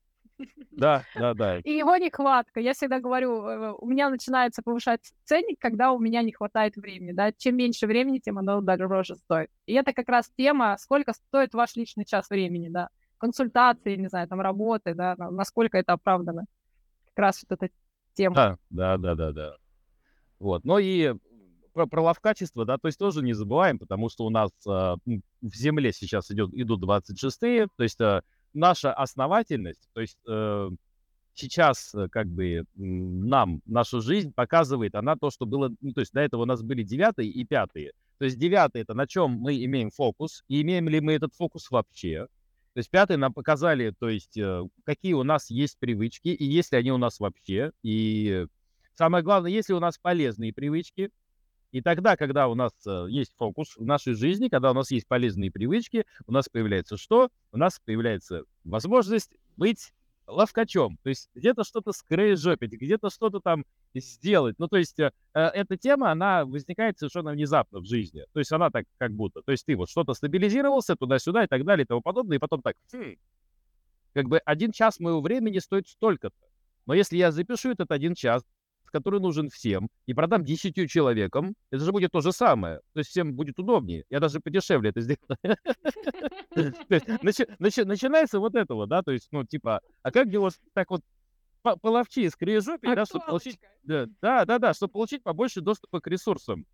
Да, 0.70 1.04
да, 1.14 1.34
да. 1.34 1.58
И 1.58 1.70
его 1.70 1.96
нехватка. 1.96 2.60
Я 2.60 2.74
всегда 2.74 3.00
говорю, 3.00 3.46
э, 3.46 3.72
у 3.78 3.86
меня 3.86 4.10
начинается 4.10 4.62
повышать 4.62 5.12
ценник, 5.24 5.58
когда 5.58 5.92
у 5.92 5.98
меня 5.98 6.22
не 6.22 6.32
хватает 6.32 6.76
времени. 6.76 7.12
Да? 7.12 7.32
Чем 7.32 7.56
меньше 7.56 7.86
времени, 7.86 8.18
тем 8.18 8.38
оно 8.38 8.60
дороже 8.60 9.16
стоит. 9.16 9.50
И 9.64 9.72
это 9.72 9.94
как 9.94 10.08
раз 10.08 10.30
тема, 10.36 10.76
сколько 10.78 11.14
стоит 11.14 11.54
ваш 11.54 11.76
личный 11.76 12.04
час 12.04 12.28
времени, 12.28 12.68
да. 12.68 12.90
Консультации, 13.18 13.96
не 13.96 14.08
знаю, 14.08 14.28
там 14.28 14.42
работы, 14.42 14.94
да, 14.94 15.16
насколько 15.16 15.78
это 15.78 15.94
оправдано 15.94 16.44
как 17.16 17.22
раз 17.24 17.44
вот 17.48 17.62
эта 17.62 17.72
тема. 18.12 18.34
Да, 18.34 18.58
да, 18.68 18.96
да, 18.98 19.14
да, 19.14 19.32
да. 19.32 19.56
Вот. 20.38 20.64
Но 20.64 20.78
и 20.78 21.14
про, 21.72 21.86
про 21.86 22.02
лавкачество, 22.02 22.64
да, 22.64 22.78
то 22.78 22.88
есть 22.88 22.98
тоже 22.98 23.22
не 23.22 23.32
забываем, 23.32 23.78
потому 23.78 24.08
что 24.08 24.24
у 24.24 24.30
нас 24.30 24.50
э, 24.66 24.70
в 24.70 25.54
земле 25.54 25.92
сейчас 25.92 26.30
идет, 26.30 26.50
идут 26.52 26.82
26-е, 26.82 27.68
то 27.74 27.82
есть 27.82 28.00
э, 28.00 28.22
наша 28.56 28.92
основательность, 28.92 29.88
то 29.92 30.00
есть 30.00 30.18
э, 30.26 30.70
сейчас 31.34 31.94
э, 31.94 32.08
как 32.10 32.26
бы 32.28 32.64
нам 32.74 33.60
нашу 33.66 34.00
жизнь 34.00 34.32
показывает 34.32 34.94
она 34.94 35.16
то, 35.16 35.30
что 35.30 35.46
было, 35.46 35.72
ну, 35.80 35.92
то 35.92 36.00
есть 36.00 36.12
до 36.12 36.20
этого 36.20 36.42
у 36.42 36.46
нас 36.46 36.62
были 36.62 36.82
девятые 36.82 37.30
и 37.30 37.44
пятые. 37.44 37.92
То 38.18 38.24
есть 38.24 38.38
девятый 38.38 38.82
это 38.82 38.94
на 38.94 39.06
чем 39.06 39.32
мы 39.32 39.62
имеем 39.64 39.90
фокус, 39.90 40.42
и 40.48 40.62
имеем 40.62 40.88
ли 40.88 41.00
мы 41.00 41.12
этот 41.12 41.34
фокус 41.34 41.70
вообще. 41.70 42.26
То 42.72 42.78
есть 42.78 42.90
пятый 42.90 43.16
нам 43.16 43.32
показали, 43.32 43.94
то 43.98 44.08
есть 44.08 44.36
э, 44.36 44.62
какие 44.84 45.12
у 45.12 45.22
нас 45.22 45.50
есть 45.50 45.78
привычки, 45.78 46.28
и 46.28 46.44
есть 46.44 46.72
ли 46.72 46.78
они 46.78 46.92
у 46.92 46.98
нас 46.98 47.20
вообще. 47.20 47.72
И 47.82 48.46
самое 48.94 49.22
главное, 49.22 49.50
есть 49.50 49.68
ли 49.68 49.74
у 49.74 49.80
нас 49.80 49.98
полезные 49.98 50.52
привычки. 50.52 51.10
И 51.72 51.82
тогда, 51.82 52.16
когда 52.16 52.48
у 52.48 52.54
нас 52.54 52.72
э, 52.86 53.06
есть 53.08 53.32
фокус 53.36 53.76
в 53.76 53.84
нашей 53.84 54.14
жизни, 54.14 54.48
когда 54.48 54.70
у 54.70 54.74
нас 54.74 54.90
есть 54.90 55.06
полезные 55.06 55.50
привычки, 55.50 56.04
у 56.26 56.32
нас 56.32 56.48
появляется 56.48 56.96
что? 56.96 57.28
У 57.52 57.56
нас 57.58 57.80
появляется 57.84 58.44
возможность 58.64 59.32
быть 59.56 59.92
ловкачом. 60.26 60.98
То 61.02 61.08
есть 61.08 61.30
где-то 61.34 61.64
что-то 61.64 61.92
скрейжопить, 61.92 62.72
где-то 62.72 63.10
что-то 63.10 63.40
там 63.40 63.64
сделать. 63.94 64.56
Ну, 64.58 64.68
то 64.68 64.76
есть 64.76 64.98
э, 64.98 65.12
э, 65.34 65.40
эта 65.40 65.76
тема, 65.76 66.10
она 66.10 66.44
возникает 66.44 66.98
совершенно 66.98 67.32
внезапно 67.32 67.80
в 67.80 67.84
жизни. 67.84 68.24
То 68.32 68.40
есть 68.40 68.52
она 68.52 68.70
так 68.70 68.84
как 68.98 69.12
будто. 69.12 69.42
То 69.42 69.52
есть 69.52 69.64
ты 69.66 69.76
вот 69.76 69.90
что-то 69.90 70.14
стабилизировался 70.14 70.96
туда-сюда 70.96 71.44
и 71.44 71.46
так 71.46 71.64
далее 71.64 71.84
и 71.84 71.86
тому 71.86 72.00
подобное, 72.00 72.36
и 72.36 72.40
потом 72.40 72.62
так, 72.62 72.76
хм, 72.92 73.16
как 74.12 74.26
бы 74.28 74.38
один 74.38 74.72
час 74.72 75.00
моего 75.00 75.20
времени 75.20 75.58
стоит 75.58 75.88
столько-то. 75.88 76.36
Но 76.86 76.94
если 76.94 77.16
я 77.16 77.32
запишу 77.32 77.70
этот 77.70 77.90
один 77.90 78.14
час, 78.14 78.44
который 78.90 79.20
нужен 79.20 79.50
всем, 79.50 79.88
и 80.06 80.14
продам 80.14 80.44
10 80.44 80.90
человекам, 80.90 81.54
это 81.70 81.84
же 81.84 81.92
будет 81.92 82.12
то 82.12 82.20
же 82.20 82.32
самое. 82.32 82.80
То 82.92 83.00
есть 83.00 83.10
всем 83.10 83.34
будет 83.34 83.58
удобнее. 83.58 84.04
Я 84.10 84.20
даже 84.20 84.40
подешевле 84.40 84.90
это 84.90 85.00
сделаю. 85.00 85.18
Начинается 87.86 88.38
вот 88.38 88.54
этого, 88.54 88.86
да, 88.86 89.02
то 89.02 89.12
есть, 89.12 89.28
ну, 89.32 89.44
типа, 89.44 89.80
а 90.02 90.10
как 90.10 90.30
делать 90.30 90.58
так 90.72 90.90
вот 90.90 91.02
половчи 91.62 92.28
с 92.28 92.36
крижопи, 92.36 92.94
да, 92.94 93.04
чтобы 93.06 93.26
получить, 93.26 93.58
да, 93.82 94.06
да, 94.44 94.58
да, 94.58 94.74
чтобы 94.74 94.92
получить 94.92 95.22
побольше 95.22 95.60
доступа 95.60 96.00
к 96.00 96.06
ресурсам. 96.06 96.64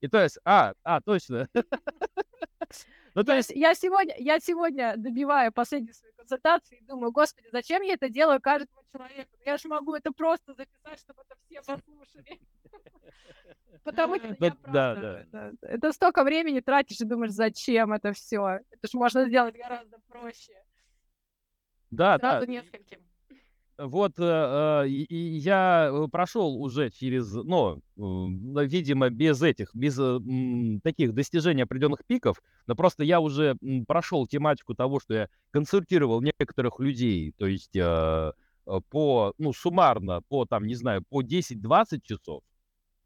И 0.00 0.08
то 0.08 0.20
есть, 0.20 0.38
а, 0.44 0.72
а, 0.82 1.00
точно. 1.00 1.48
Ну, 3.14 3.24
то 3.24 3.36
есть... 3.36 3.50
я, 3.50 3.74
сегодня, 3.74 4.14
я 4.18 4.40
сегодня 4.40 4.94
добиваю 4.96 5.52
последнюю 5.52 5.94
свою 5.94 6.14
консультацию 6.14 6.78
и 6.78 6.84
думаю, 6.84 7.12
господи, 7.12 7.48
зачем 7.52 7.82
я 7.82 7.94
это 7.94 8.08
делаю 8.08 8.40
каждому 8.40 8.82
человеку? 8.90 9.30
Я 9.44 9.58
же 9.58 9.68
могу 9.68 9.94
это 9.94 10.12
просто 10.12 10.54
записать, 10.54 10.98
чтобы 10.98 11.22
это 11.28 11.36
все 11.44 11.60
послушали. 11.60 12.40
Потому 13.84 14.16
что 14.16 14.36
я 14.38 14.54
правда, 14.54 15.26
это 15.62 15.92
столько 15.92 16.24
времени 16.24 16.60
тратишь 16.60 17.00
и 17.00 17.04
думаешь, 17.04 17.32
зачем 17.32 17.92
это 17.92 18.12
все? 18.12 18.60
Это 18.70 18.88
же 18.88 18.96
можно 18.96 19.26
сделать 19.26 19.56
гораздо 19.56 19.98
проще. 20.08 20.54
Да, 21.90 22.18
Сразу 22.18 22.46
да. 22.46 22.52
нескольким. 22.52 23.00
Вот 23.78 24.18
э, 24.18 24.22
э 24.84 24.88
и 24.88 25.16
я 25.38 25.88
э, 25.90 26.08
прошел 26.08 26.62
уже 26.62 26.90
через, 26.90 27.32
ну, 27.32 27.80
видимо, 27.96 29.08
без 29.10 29.42
этих, 29.42 29.74
без 29.74 29.98
э, 29.98 30.18
таких 30.82 31.14
достижений 31.14 31.62
определенных 31.62 32.04
пиков, 32.06 32.42
но 32.66 32.74
просто 32.74 33.02
я 33.04 33.20
уже 33.20 33.56
прошел 33.86 34.26
тематику 34.26 34.74
того, 34.74 35.00
что 35.00 35.14
я 35.14 35.28
консультировал 35.50 36.20
некоторых 36.20 36.80
людей, 36.80 37.32
то 37.38 37.46
есть 37.46 37.76
по, 38.90 39.34
ну, 39.38 39.52
суммарно, 39.52 40.20
по, 40.28 40.44
там, 40.44 40.66
не 40.66 40.74
знаю, 40.74 41.02
по 41.08 41.22
10-20 41.22 42.00
часов, 42.04 42.42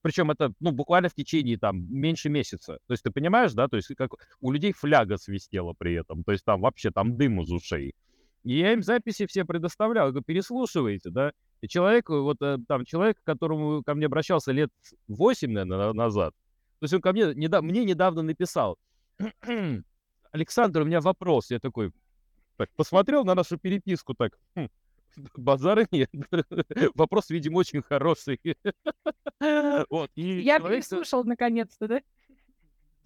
причем 0.03 0.31
это, 0.31 0.53
ну, 0.61 0.71
буквально 0.71 1.09
в 1.09 1.15
течение, 1.15 1.59
там, 1.59 1.85
меньше 1.93 2.29
месяца. 2.29 2.79
То 2.87 2.93
есть 2.93 3.03
ты 3.03 3.11
понимаешь, 3.11 3.55
да, 3.55 3.67
то 3.67 3.77
есть 3.77 3.89
как 3.97 4.13
у 4.41 4.53
людей 4.53 4.73
фляга 4.73 5.17
свистела 5.17 5.75
при 5.77 5.95
этом, 5.95 6.23
то 6.23 6.33
есть 6.33 6.45
там 6.45 6.61
вообще 6.61 6.91
там 6.91 7.17
дым 7.17 7.41
из 7.41 7.51
ушей. 7.51 7.95
И 8.47 8.59
я 8.59 8.73
им 8.75 8.83
записи 8.85 9.27
все 9.27 9.45
предоставлял, 9.45 10.11
говорю, 10.11 10.23
переслушивайте, 10.25 11.11
да. 11.11 11.33
И 11.63 11.67
человек, 11.67 12.09
вот 12.11 12.41
э, 12.41 12.59
там 12.69 12.85
человек, 12.85 13.19
к 13.21 13.25
которому 13.25 13.83
ко 13.83 13.95
мне 13.95 14.07
обращался 14.07 14.53
лет 14.53 14.71
8, 15.09 15.51
наверное, 15.51 15.93
назад, 15.93 16.33
то 16.79 16.85
есть 16.85 16.95
он 16.95 17.01
ко 17.01 17.11
мне, 17.11 17.35
недав, 17.35 17.65
мне 17.65 17.85
недавно 17.85 18.23
написал, 18.23 18.79
Александр, 20.31 20.83
у 20.83 20.85
меня 20.85 21.01
вопрос. 21.01 21.51
Я 21.51 21.59
такой, 21.59 21.91
так, 22.57 22.71
посмотрел 22.77 23.25
на 23.25 23.35
нашу 23.35 23.59
переписку, 23.59 24.15
так, 24.15 24.39
хм, 24.55 24.69
базара 25.37 25.89
нет. 25.91 26.11
Вопрос, 26.95 27.31
видимо, 27.31 27.59
очень 27.59 27.83
хороший. 27.83 28.41
вот, 29.91 30.11
и 30.15 30.41
Я 30.41 30.59
человек... 30.59 30.85
переслушал 30.85 31.25
наконец-то, 31.25 31.89
да? 31.89 32.01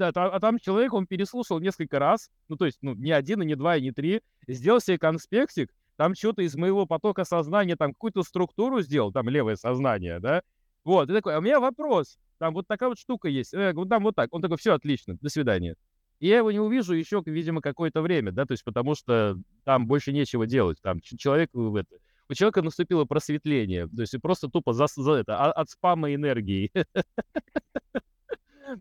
Да, 0.01 0.09
а 0.15 0.41
там 0.41 0.59
человек, 0.59 0.95
он 0.95 1.07
переслушал 1.07 1.61
несколько 1.61 1.99
раз, 1.99 2.31
ну, 2.49 2.57
то 2.57 2.65
есть, 2.65 2.79
ну, 2.81 2.95
не 2.95 3.13
один, 3.13 3.43
и 3.43 3.45
не 3.45 3.55
два, 3.55 3.77
и 3.77 3.83
не 3.83 3.93
три, 3.93 4.23
сделал 4.49 4.81
себе 4.81 4.99
конспектик, 4.99 5.71
там 5.97 6.15
что-то 6.15 6.41
из 6.41 6.57
моего 6.57 6.87
потока 6.87 7.25
сознания, 7.25 7.77
там 7.77 7.93
какую-то 7.93 8.23
структуру 8.23 8.81
сделал, 8.81 9.13
там 9.13 9.29
левое 9.29 9.57
сознание, 9.57 10.19
да, 10.19 10.41
вот, 10.85 11.11
и 11.11 11.13
такой, 11.13 11.35
а 11.35 11.39
у 11.39 11.43
меня 11.43 11.61
вопрос, 11.61 12.17
там 12.39 12.55
вот 12.55 12.67
такая 12.67 12.89
вот 12.89 12.99
штука 12.99 13.29
есть, 13.29 13.53
я 13.53 13.75
говорю, 13.75 13.91
там 13.91 14.03
вот 14.05 14.17
так, 14.17 14.33
он 14.33 14.41
такой, 14.41 14.57
все, 14.57 14.73
отлично, 14.73 15.19
до 15.21 15.29
свидания. 15.29 15.77
И 16.19 16.29
я 16.29 16.39
его 16.39 16.51
не 16.51 16.61
увижу 16.61 16.95
еще, 16.95 17.23
видимо, 17.27 17.61
какое-то 17.61 18.01
время, 18.01 18.33
да, 18.33 18.47
то 18.47 18.53
есть 18.53 18.65
потому 18.65 18.95
что 18.95 19.37
там 19.65 19.87
больше 19.87 20.13
нечего 20.13 20.47
делать, 20.47 20.79
там 20.81 21.03
человек 21.03 21.51
у 21.55 22.35
человека 22.35 22.63
наступило 22.63 23.05
просветление, 23.05 23.87
то 23.87 24.01
есть 24.01 24.19
просто 24.23 24.49
тупо 24.49 24.73
за, 24.73 24.87
за 24.97 25.13
это, 25.13 25.37
а, 25.37 25.53
от 25.53 25.69
спама 25.69 26.15
энергии. 26.15 26.73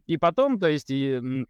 И 0.08 0.18
потом, 0.18 0.60
то 0.60 0.68
есть, 0.68 0.90
и, 0.90 1.46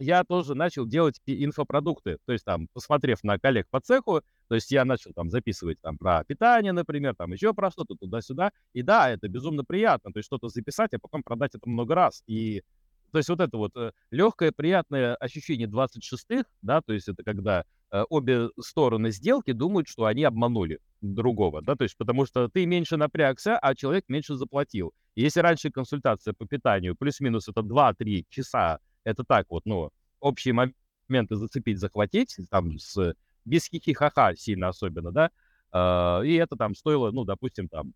я 0.00 0.24
тоже 0.24 0.54
начал 0.54 0.86
делать 0.86 1.20
инфопродукты, 1.26 2.18
то 2.24 2.32
есть 2.32 2.44
там, 2.44 2.68
посмотрев 2.72 3.22
на 3.24 3.38
коллег 3.38 3.66
по 3.70 3.80
цеху, 3.80 4.22
то 4.48 4.54
есть 4.54 4.70
я 4.70 4.84
начал 4.84 5.12
там 5.12 5.30
записывать 5.30 5.80
там 5.80 5.98
про 5.98 6.24
питание, 6.24 6.72
например, 6.72 7.14
там 7.16 7.32
еще 7.32 7.52
про 7.54 7.70
что-то 7.70 7.94
туда-сюда, 7.96 8.52
и 8.72 8.82
да, 8.82 9.10
это 9.10 9.28
безумно 9.28 9.64
приятно, 9.64 10.12
то 10.12 10.18
есть 10.18 10.26
что-то 10.26 10.48
записать, 10.48 10.94
а 10.94 10.98
потом 10.98 11.22
продать 11.22 11.54
это 11.54 11.68
много 11.68 11.94
раз, 11.94 12.22
и 12.26 12.62
то 13.10 13.18
есть 13.18 13.28
вот 13.30 13.40
это 13.40 13.56
вот 13.56 13.74
э, 13.76 13.92
легкое, 14.10 14.52
приятное 14.52 15.14
ощущение 15.16 15.66
26-х, 15.66 16.44
да, 16.62 16.82
то 16.82 16.92
есть 16.92 17.08
это 17.08 17.22
когда 17.22 17.64
э, 17.90 18.02
обе 18.10 18.50
стороны 18.60 19.10
сделки 19.10 19.52
думают, 19.52 19.88
что 19.88 20.04
они 20.04 20.24
обманули 20.24 20.78
другого, 21.00 21.62
да, 21.62 21.74
то 21.74 21.84
есть 21.84 21.96
потому 21.96 22.26
что 22.26 22.48
ты 22.48 22.66
меньше 22.66 22.96
напрягся, 22.96 23.58
а 23.58 23.74
человек 23.74 24.04
меньше 24.08 24.34
заплатил. 24.34 24.92
Если 25.18 25.40
раньше 25.40 25.72
консультация 25.72 26.32
по 26.32 26.46
питанию 26.46 26.94
плюс-минус 26.94 27.48
это 27.48 27.62
2-3 27.62 28.24
часа, 28.28 28.78
это 29.02 29.24
так 29.24 29.46
вот, 29.50 29.66
ну, 29.66 29.90
общие 30.20 30.54
моменты 30.54 31.34
зацепить, 31.34 31.80
захватить, 31.80 32.36
там, 32.50 32.78
с, 32.78 33.16
без 33.44 33.66
хихихаха 33.66 34.36
сильно 34.36 34.68
особенно, 34.68 35.10
да, 35.10 35.32
э, 35.72 36.24
и 36.24 36.34
это 36.34 36.54
там 36.54 36.76
стоило, 36.76 37.10
ну, 37.10 37.24
допустим, 37.24 37.68
там, 37.68 37.94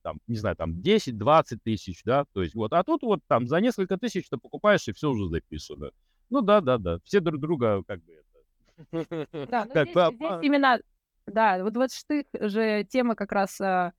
там, 0.00 0.18
не 0.26 0.38
знаю, 0.38 0.56
там 0.56 0.80
10-20 0.80 1.58
тысяч, 1.62 2.02
да, 2.04 2.24
то 2.32 2.42
есть 2.42 2.54
вот, 2.54 2.72
а 2.72 2.82
тут 2.84 3.02
вот 3.02 3.20
там 3.26 3.46
за 3.46 3.60
несколько 3.60 3.98
тысяч 3.98 4.26
ты 4.30 4.38
покупаешь, 4.38 4.88
и 4.88 4.92
все 4.92 5.10
уже 5.10 5.28
записано. 5.28 5.90
Ну 6.30 6.40
да, 6.40 6.62
да, 6.62 6.78
да, 6.78 7.00
все 7.04 7.20
друг 7.20 7.38
друга 7.38 7.82
как 7.86 8.02
бы 8.02 8.14
это... 8.14 9.26
Да, 9.50 9.66
ну 9.66 9.72
здесь, 9.72 9.90
здесь 9.90 10.38
именно, 10.40 10.80
да, 11.26 11.62
вот 11.62 11.74
26 11.74 12.28
же 12.48 12.84
тема 12.84 13.14
как 13.14 13.32
раз, 13.32 13.60
а, 13.60 13.92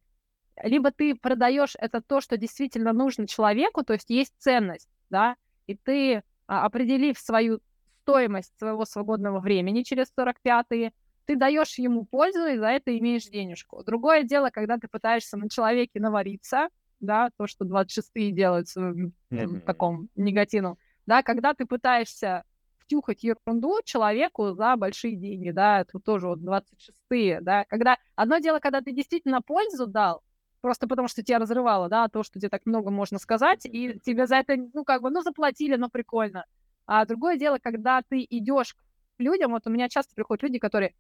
либо 0.64 0.92
ты 0.92 1.16
продаешь 1.16 1.76
это 1.80 2.02
то, 2.02 2.22
что 2.22 2.38
действительно 2.38 2.94
нужно 2.94 3.28
человеку, 3.28 3.84
то 3.84 3.94
есть 3.94 4.10
есть 4.10 4.34
ценность, 4.38 4.90
да, 5.10 5.36
и 5.68 5.76
ты, 5.76 6.24
а, 6.48 6.66
определив 6.66 7.20
свою 7.20 7.60
стоимость 8.04 8.58
своего 8.58 8.86
свободного 8.86 9.40
времени 9.40 9.84
через 9.84 10.12
45-е, 10.18 10.94
ты 11.26 11.36
даешь 11.36 11.78
ему 11.78 12.06
пользу, 12.06 12.46
и 12.46 12.58
за 12.58 12.68
это 12.68 12.98
имеешь 12.98 13.26
денежку. 13.26 13.84
Другое 13.84 14.24
дело, 14.24 14.50
когда 14.50 14.78
ты 14.78 14.88
пытаешься 14.88 15.36
на 15.36 15.50
человеке 15.50 16.00
навариться, 16.00 16.70
да, 17.02 17.30
то, 17.38 17.48
что 17.48 17.66
26-е 17.66 18.32
делают 18.32 18.68
в, 18.74 19.12
таком 19.60 20.10
негативном, 20.16 20.78
да, 21.06 21.22
когда 21.22 21.54
ты 21.54 21.66
пытаешься 21.66 22.44
втюхать 22.80 23.24
ерунду 23.24 23.82
человеку 23.84 24.54
за 24.54 24.78
большие 24.78 25.18
деньги, 25.18 25.52
да, 25.52 25.84
тут 25.84 26.06
тоже 26.06 26.28
вот 26.28 26.40
26-е, 26.40 27.42
да, 27.42 27.66
когда 27.66 27.98
одно 28.16 28.38
дело, 28.38 28.60
когда 28.60 28.80
ты 28.80 28.94
действительно 28.94 29.42
пользу 29.42 29.86
дал, 29.86 30.24
просто 30.62 30.88
потому 30.88 31.08
что 31.08 31.24
тебя 31.24 31.40
разрывало, 31.40 31.90
да, 31.90 32.08
то, 32.08 32.24
что 32.24 32.40
тебе 32.40 32.50
так 32.50 32.66
много 32.66 32.90
можно 32.90 33.20
сказать, 33.20 33.66
и 33.66 34.00
тебе 34.00 34.28
за 34.28 34.38
это, 34.38 34.56
ну, 34.74 34.84
как 34.84 35.02
бы, 35.02 35.10
ну, 35.10 35.22
заплатили, 35.22 35.76
но 35.76 35.90
прикольно. 35.90 36.46
А 36.86 37.06
другое 37.06 37.38
дело, 37.38 37.60
когда 37.62 38.02
ты 38.08 38.26
идешь 38.30 38.74
к 38.74 38.78
людям, 39.20 39.52
вот 39.52 39.68
у 39.68 39.70
меня 39.70 39.90
часто 39.90 40.16
приходят 40.16 40.44
люди, 40.44 40.60
которые, 40.60 40.94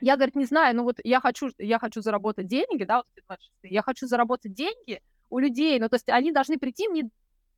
я, 0.00 0.16
говорит, 0.16 0.34
не 0.34 0.46
знаю, 0.46 0.74
ну 0.76 0.82
вот 0.82 0.98
я 1.04 1.20
хочу, 1.20 1.50
я 1.58 1.78
хочу 1.78 2.00
заработать 2.00 2.48
деньги, 2.48 2.84
да, 2.84 3.04
вот 3.28 3.38
я 3.62 3.82
хочу 3.82 4.06
заработать 4.06 4.52
деньги 4.52 5.00
у 5.30 5.38
людей, 5.38 5.78
ну 5.78 5.88
то 5.88 5.96
есть 5.96 6.08
они 6.08 6.32
должны 6.32 6.58
прийти 6.58 6.88
мне 6.88 7.08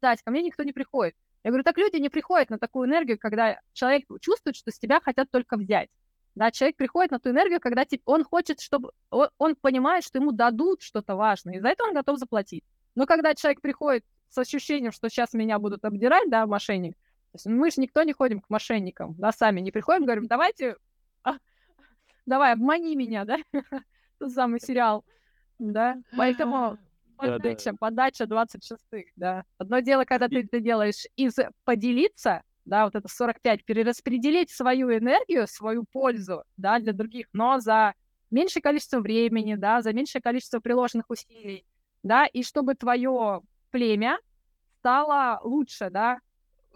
дать, 0.02 0.22
ко 0.22 0.30
мне 0.30 0.42
никто 0.42 0.62
не 0.62 0.72
приходит. 0.72 1.14
Я 1.42 1.50
говорю, 1.50 1.64
так 1.64 1.78
люди 1.78 1.96
не 1.96 2.08
приходят 2.08 2.50
на 2.50 2.58
такую 2.58 2.88
энергию, 2.88 3.18
когда 3.18 3.60
человек 3.72 4.04
чувствует, 4.20 4.56
что 4.56 4.70
с 4.70 4.78
тебя 4.78 5.00
хотят 5.00 5.30
только 5.30 5.56
взять. 5.56 5.88
Да, 6.34 6.50
человек 6.50 6.76
приходит 6.76 7.12
на 7.12 7.20
ту 7.20 7.30
энергию, 7.30 7.60
когда 7.60 7.84
он 8.06 8.24
хочет, 8.24 8.60
чтобы... 8.60 8.90
Он, 9.10 9.28
он 9.38 9.54
понимает, 9.54 10.04
что 10.04 10.18
ему 10.18 10.32
дадут 10.32 10.82
что-то 10.82 11.14
важное, 11.14 11.56
и 11.56 11.60
за 11.60 11.68
это 11.68 11.84
он 11.84 11.94
готов 11.94 12.18
заплатить. 12.18 12.64
Но 12.94 13.06
когда 13.06 13.34
человек 13.34 13.60
приходит 13.60 14.04
с 14.28 14.38
ощущением, 14.38 14.90
что 14.90 15.08
сейчас 15.08 15.32
меня 15.32 15.58
будут 15.58 15.84
обдирать, 15.84 16.28
да, 16.30 16.46
мошенник, 16.46 16.94
то 16.94 17.36
есть 17.36 17.46
мы 17.46 17.70
же 17.70 17.80
никто 17.80 18.02
не 18.02 18.12
ходим 18.12 18.40
к 18.40 18.50
мошенникам, 18.50 19.14
да, 19.16 19.32
сами 19.32 19.60
не 19.60 19.70
приходим, 19.70 20.04
говорим, 20.04 20.26
давайте 20.26 20.76
а, 21.22 21.38
давай, 22.26 22.52
обмани 22.52 22.96
меня, 22.96 23.24
да? 23.24 23.38
Тот 24.18 24.32
самый 24.32 24.60
сериал, 24.60 25.04
да? 25.58 25.96
Поэтому 26.16 26.78
подача, 27.16 27.74
подача 27.78 28.24
26-х, 28.24 29.10
да. 29.16 29.44
Одно 29.58 29.80
дело, 29.80 30.04
когда 30.04 30.28
ты 30.28 30.42
это 30.42 30.60
делаешь 30.60 31.06
из 31.16 31.36
поделиться, 31.64 32.42
да, 32.64 32.84
вот 32.84 32.94
это 32.94 33.08
45, 33.08 33.64
перераспределить 33.64 34.50
свою 34.50 34.90
энергию, 34.96 35.46
свою 35.46 35.84
пользу, 35.84 36.44
да, 36.56 36.78
для 36.78 36.92
других, 36.92 37.26
но 37.32 37.60
за 37.60 37.94
меньшее 38.30 38.62
количество 38.62 39.00
времени, 39.00 39.54
да, 39.54 39.82
за 39.82 39.92
меньшее 39.92 40.22
количество 40.22 40.60
приложенных 40.60 41.10
усилий, 41.10 41.64
да, 42.02 42.26
и 42.26 42.42
чтобы 42.42 42.74
твое 42.74 43.42
племя 43.70 44.18
стало 44.80 45.40
лучше, 45.42 45.90
да, 45.90 46.18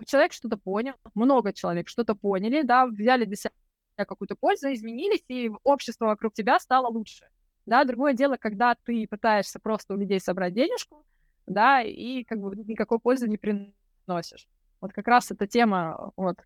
человек 0.07 0.33
что-то 0.33 0.57
понял, 0.57 0.95
много 1.15 1.53
человек 1.53 1.89
что-то 1.89 2.15
поняли, 2.15 2.63
да, 2.63 2.87
взяли 2.87 3.25
для 3.25 3.37
себя 3.37 3.51
какую-то 3.97 4.37
пользу, 4.37 4.73
изменились, 4.73 5.25
и 5.29 5.51
общество 5.65 6.07
вокруг 6.07 6.33
тебя 6.35 6.59
стало 6.61 6.89
лучше. 6.89 7.29
Да, 7.67 7.85
другое 7.85 8.15
дело, 8.15 8.37
когда 8.37 8.77
ты 8.85 9.07
пытаешься 9.09 9.59
просто 9.59 9.95
у 9.95 9.97
людей 9.97 10.21
собрать 10.21 10.55
денежку, 10.55 11.05
да, 11.47 11.83
и 11.83 12.25
как 12.25 12.41
бы 12.41 12.55
никакой 12.57 12.99
пользы 12.99 13.29
не 13.29 13.37
приносишь. 13.37 14.49
Вот 14.81 14.93
как 14.93 15.09
раз 15.09 15.31
эта 15.31 15.47
тема 15.47 16.13
вот 16.17 16.37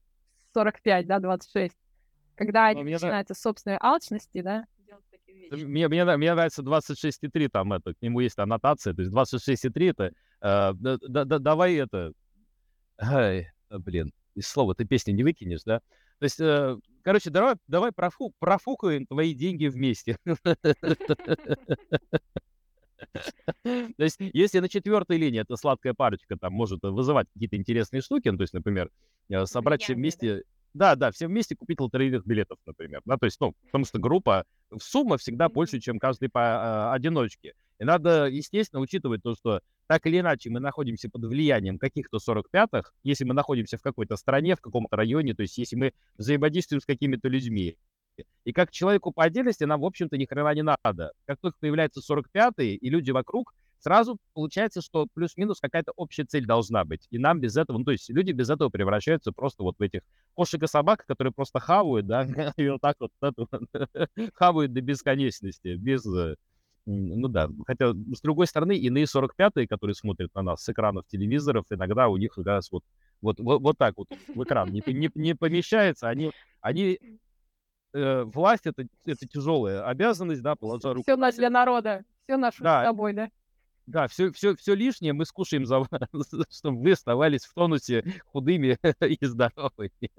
45, 0.54 1.06
да, 1.06 1.18
26, 1.18 1.74
когда 2.34 2.66
они 2.66 2.84
начинаются 2.84 3.34
с 3.34 3.40
собственной 3.40 3.78
алчности, 3.80 4.42
да, 4.42 4.64
мне, 5.50 5.88
мне, 5.88 6.04
мне 6.16 6.34
нравится 6.34 6.62
26,3, 6.62 7.48
там 7.48 7.72
это, 7.72 7.94
к 7.94 8.00
нему 8.00 8.20
есть 8.20 8.38
аннотация, 8.38 8.94
то 8.94 9.02
есть 9.02 9.12
26,3 9.12 9.90
это, 9.90 10.04
э, 10.06 10.12
да, 10.40 10.72
да, 11.00 11.24
да, 11.24 11.38
давай 11.38 11.74
это, 11.74 12.12
ай, 12.98 13.48
блин, 13.70 14.12
из 14.34 14.48
слова 14.48 14.74
ты 14.74 14.86
песни 14.86 15.12
не 15.12 15.22
выкинешь, 15.22 15.62
да? 15.64 15.80
То 16.18 16.24
есть, 16.24 16.40
э, 16.40 16.76
короче, 17.02 17.30
давай, 17.30 17.56
давай 17.66 17.92
профу, 17.92 18.32
профукаем 18.38 19.06
твои 19.06 19.34
деньги 19.34 19.66
вместе. 19.66 20.16
То 23.62 24.02
есть, 24.04 24.16
если 24.18 24.58
на 24.60 24.68
четвертой 24.68 25.16
линии 25.16 25.40
эта 25.40 25.56
сладкая 25.56 25.94
парочка 25.94 26.36
там 26.36 26.52
может 26.52 26.80
вызывать 26.82 27.28
какие-то 27.32 27.56
интересные 27.56 28.02
штуки, 28.02 28.28
ну, 28.28 28.36
то 28.36 28.42
есть, 28.42 28.54
например, 28.54 28.90
э, 29.28 29.46
собрать 29.46 29.82
все 29.82 29.94
вместе, 29.94 30.44
да, 30.74 30.94
да, 30.94 31.10
все 31.10 31.26
вместе 31.26 31.56
купить 31.56 31.80
лотерейных 31.80 32.26
билетов, 32.26 32.58
например, 32.66 33.02
да, 33.04 33.16
то 33.16 33.26
есть, 33.26 33.40
ну, 33.40 33.54
потому 33.66 33.84
что 33.84 33.98
группа, 33.98 34.44
сумма 34.80 35.18
всегда 35.18 35.48
больше, 35.48 35.80
чем 35.80 35.98
каждый 35.98 36.28
по 36.28 36.38
э, 36.38 36.94
одиночке. 36.94 37.54
И 37.78 37.84
надо, 37.84 38.26
естественно, 38.26 38.80
учитывать 38.80 39.22
то, 39.22 39.34
что 39.34 39.60
так 39.88 40.06
или 40.06 40.20
иначе 40.20 40.50
мы 40.50 40.60
находимся 40.60 41.10
под 41.10 41.24
влиянием 41.24 41.78
каких-то 41.78 42.18
45-х, 42.18 42.92
если 43.02 43.24
мы 43.24 43.34
находимся 43.34 43.76
в 43.76 43.82
какой-то 43.82 44.16
стране, 44.16 44.54
в 44.54 44.60
каком-то 44.60 44.94
районе, 44.96 45.34
то 45.34 45.42
есть 45.42 45.58
если 45.58 45.76
мы 45.76 45.92
взаимодействуем 46.16 46.80
с 46.80 46.86
какими-то 46.86 47.28
людьми. 47.28 47.76
И 48.44 48.52
как 48.52 48.70
человеку 48.70 49.12
по 49.12 49.24
отдельности 49.24 49.64
нам, 49.64 49.80
в 49.80 49.84
общем-то, 49.84 50.16
ни 50.16 50.24
хрена 50.24 50.54
не 50.54 50.62
надо. 50.62 51.12
Как 51.26 51.38
только 51.40 51.56
появляется 51.60 52.00
45-й 52.00 52.74
и 52.74 52.90
люди 52.90 53.10
вокруг, 53.10 53.54
сразу 53.78 54.18
получается, 54.34 54.80
что 54.80 55.06
плюс-минус 55.12 55.60
какая-то 55.60 55.92
общая 55.96 56.24
цель 56.24 56.46
должна 56.46 56.84
быть. 56.84 57.06
И 57.10 57.18
нам 57.18 57.40
без 57.40 57.56
этого, 57.56 57.78
ну, 57.78 57.84
то 57.84 57.92
есть 57.92 58.08
люди 58.10 58.32
без 58.32 58.50
этого 58.50 58.68
превращаются 58.68 59.32
просто 59.32 59.62
вот 59.62 59.76
в 59.78 59.82
этих 59.82 60.02
кошек 60.34 60.62
и 60.62 60.66
собак, 60.66 61.04
которые 61.06 61.32
просто 61.32 61.60
хавают, 61.60 62.06
да, 62.06 62.24
и 62.56 62.68
вот 62.68 62.80
так 62.80 62.96
вот 63.00 63.10
хавают 64.34 64.72
до 64.72 64.80
бесконечности, 64.80 65.74
без 65.76 66.06
э, 66.06 66.36
ну 66.86 67.28
да, 67.28 67.48
хотя, 67.66 67.92
с 67.92 68.20
другой 68.22 68.46
стороны, 68.46 68.76
иные 68.76 69.04
45-е, 69.04 69.66
которые 69.66 69.94
смотрят 69.94 70.34
на 70.34 70.42
нас 70.42 70.62
с 70.62 70.68
экранов 70.68 71.06
телевизоров, 71.06 71.64
иногда 71.70 72.08
у 72.08 72.16
них 72.16 72.34
как 72.34 72.46
раз 72.46 72.72
вот, 72.72 72.84
вот, 73.20 73.38
вот, 73.38 73.60
вот 73.60 73.78
так 73.78 73.94
вот 73.96 74.08
в 74.34 74.42
экран 74.42 74.70
не, 74.70 74.82
не, 74.86 75.10
не 75.14 75.34
помещается, 75.34 76.08
они, 76.08 76.32
они 76.60 76.98
э, 77.92 78.24
власть 78.24 78.66
это, 78.66 78.86
это 79.04 79.26
тяжелая 79.26 79.86
обязанность, 79.86 80.42
да, 80.42 80.54
положа 80.56 80.94
руку. 80.94 81.02
Все 81.02 81.16
на 81.16 81.30
для 81.32 81.50
народа, 81.50 82.04
все 82.24 82.36
наше 82.36 82.62
да. 82.62 82.82
с 82.82 82.86
тобой, 82.86 83.12
да. 83.12 83.30
Да, 83.86 84.06
все, 84.06 84.30
все, 84.32 84.54
все 84.54 84.74
лишнее 84.74 85.12
мы 85.12 85.24
скушаем 85.24 85.66
за 85.66 85.80
вас, 85.80 85.88
чтобы 86.50 86.82
вы 86.82 86.92
оставались 86.92 87.44
в 87.44 87.54
тонусе 87.54 88.04
худыми 88.26 88.78
и 89.04 89.26
здоровыми. 89.26 90.10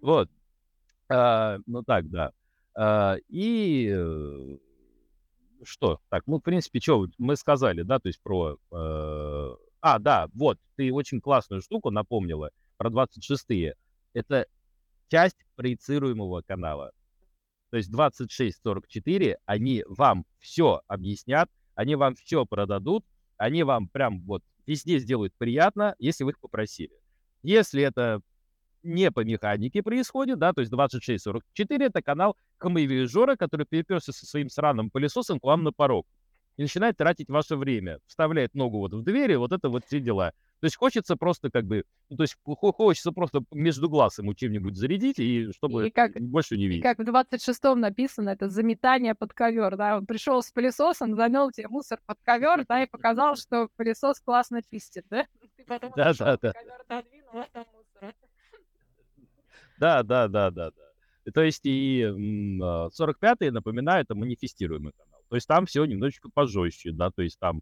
Вот. 0.00 0.28
А, 1.08 1.58
ну 1.66 1.82
так, 1.82 2.10
да. 2.10 2.32
А, 2.74 3.16
и 3.28 3.90
э, 3.96 4.56
что? 5.62 6.00
Так, 6.08 6.24
ну, 6.26 6.38
в 6.38 6.42
принципе, 6.42 6.80
что 6.80 7.06
мы 7.18 7.36
сказали, 7.36 7.82
да, 7.82 7.98
то 7.98 8.08
есть 8.08 8.20
про... 8.20 8.58
Э, 8.72 9.56
а, 9.80 9.98
да, 9.98 10.28
вот, 10.34 10.58
ты 10.76 10.92
очень 10.92 11.20
классную 11.20 11.62
штуку 11.62 11.90
напомнила 11.90 12.50
про 12.76 12.90
26-е. 12.90 13.76
Это 14.12 14.46
часть 15.08 15.36
проецируемого 15.56 16.42
канала. 16.42 16.92
То 17.70 17.76
есть 17.76 17.92
26-44, 17.92 19.36
они 19.44 19.84
вам 19.88 20.24
все 20.38 20.82
объяснят, 20.86 21.50
они 21.74 21.94
вам 21.96 22.14
все 22.14 22.46
продадут, 22.46 23.04
они 23.36 23.62
вам 23.62 23.88
прям 23.88 24.20
вот 24.22 24.42
везде 24.66 24.98
сделают 24.98 25.34
приятно, 25.36 25.94
если 25.98 26.24
вы 26.24 26.30
их 26.30 26.40
попросили. 26.40 26.94
Если 27.42 27.82
это 27.82 28.20
не 28.82 29.10
по 29.10 29.24
механике 29.24 29.82
происходит, 29.82 30.38
да, 30.38 30.52
то 30.52 30.60
есть 30.60 30.70
2644 30.70 31.86
это 31.86 32.02
канал 32.02 32.36
камевижора, 32.58 33.36
который 33.36 33.66
переперся 33.66 34.12
со 34.12 34.26
своим 34.26 34.48
сраным 34.48 34.90
пылесосом 34.90 35.40
к 35.40 35.44
вам 35.44 35.64
на 35.64 35.72
порог 35.72 36.06
и 36.56 36.62
начинает 36.62 36.96
тратить 36.96 37.28
ваше 37.28 37.56
время, 37.56 37.98
вставляет 38.06 38.54
ногу 38.54 38.78
вот 38.78 38.94
в 38.94 39.02
двери, 39.02 39.34
вот 39.34 39.52
это 39.52 39.68
вот 39.68 39.84
все 39.84 40.00
дела. 40.00 40.32
То 40.60 40.64
есть 40.66 40.76
хочется 40.76 41.16
просто 41.16 41.50
как 41.50 41.66
бы, 41.66 41.84
ну, 42.08 42.16
то 42.16 42.22
есть 42.22 42.36
хочется 42.44 43.12
просто 43.12 43.42
между 43.50 43.90
глаз 43.90 44.18
ему 44.18 44.34
чем-нибудь 44.34 44.74
зарядить, 44.74 45.18
и 45.18 45.52
чтобы 45.52 45.88
и 45.88 45.90
как, 45.90 46.12
больше 46.18 46.56
не 46.56 46.66
видеть. 46.66 46.80
И 46.80 46.82
как 46.82 46.98
в 46.98 47.02
26-м 47.02 47.78
написано, 47.78 48.30
это 48.30 48.48
заметание 48.48 49.14
под 49.14 49.34
ковер, 49.34 49.76
да, 49.76 49.98
он 49.98 50.06
пришел 50.06 50.42
с 50.42 50.50
пылесосом, 50.50 51.14
замел 51.14 51.50
тебе 51.50 51.68
мусор 51.68 52.00
под 52.06 52.18
ковер, 52.22 52.64
да, 52.66 52.82
и 52.82 52.86
показал, 52.86 53.36
что 53.36 53.68
пылесос 53.76 54.20
классно 54.20 54.62
чистит, 54.62 55.04
да? 55.10 55.26
Да, 55.94 56.14
да, 56.14 56.38
да. 56.40 56.52
Да, 59.78 60.02
да, 60.02 60.28
да, 60.28 60.50
да, 60.50 60.70
да. 60.70 61.32
То 61.32 61.42
есть 61.42 61.66
и 61.66 62.02
45-е, 62.02 63.48
а, 63.48 63.52
напоминаю, 63.52 64.04
это 64.04 64.14
манифестируемый 64.14 64.92
канал. 64.92 65.20
То 65.28 65.34
есть 65.34 65.46
там 65.46 65.66
все 65.66 65.84
немножечко 65.84 66.30
пожестче, 66.32 66.92
да, 66.92 67.10
то 67.10 67.20
есть 67.20 67.38
там 67.38 67.60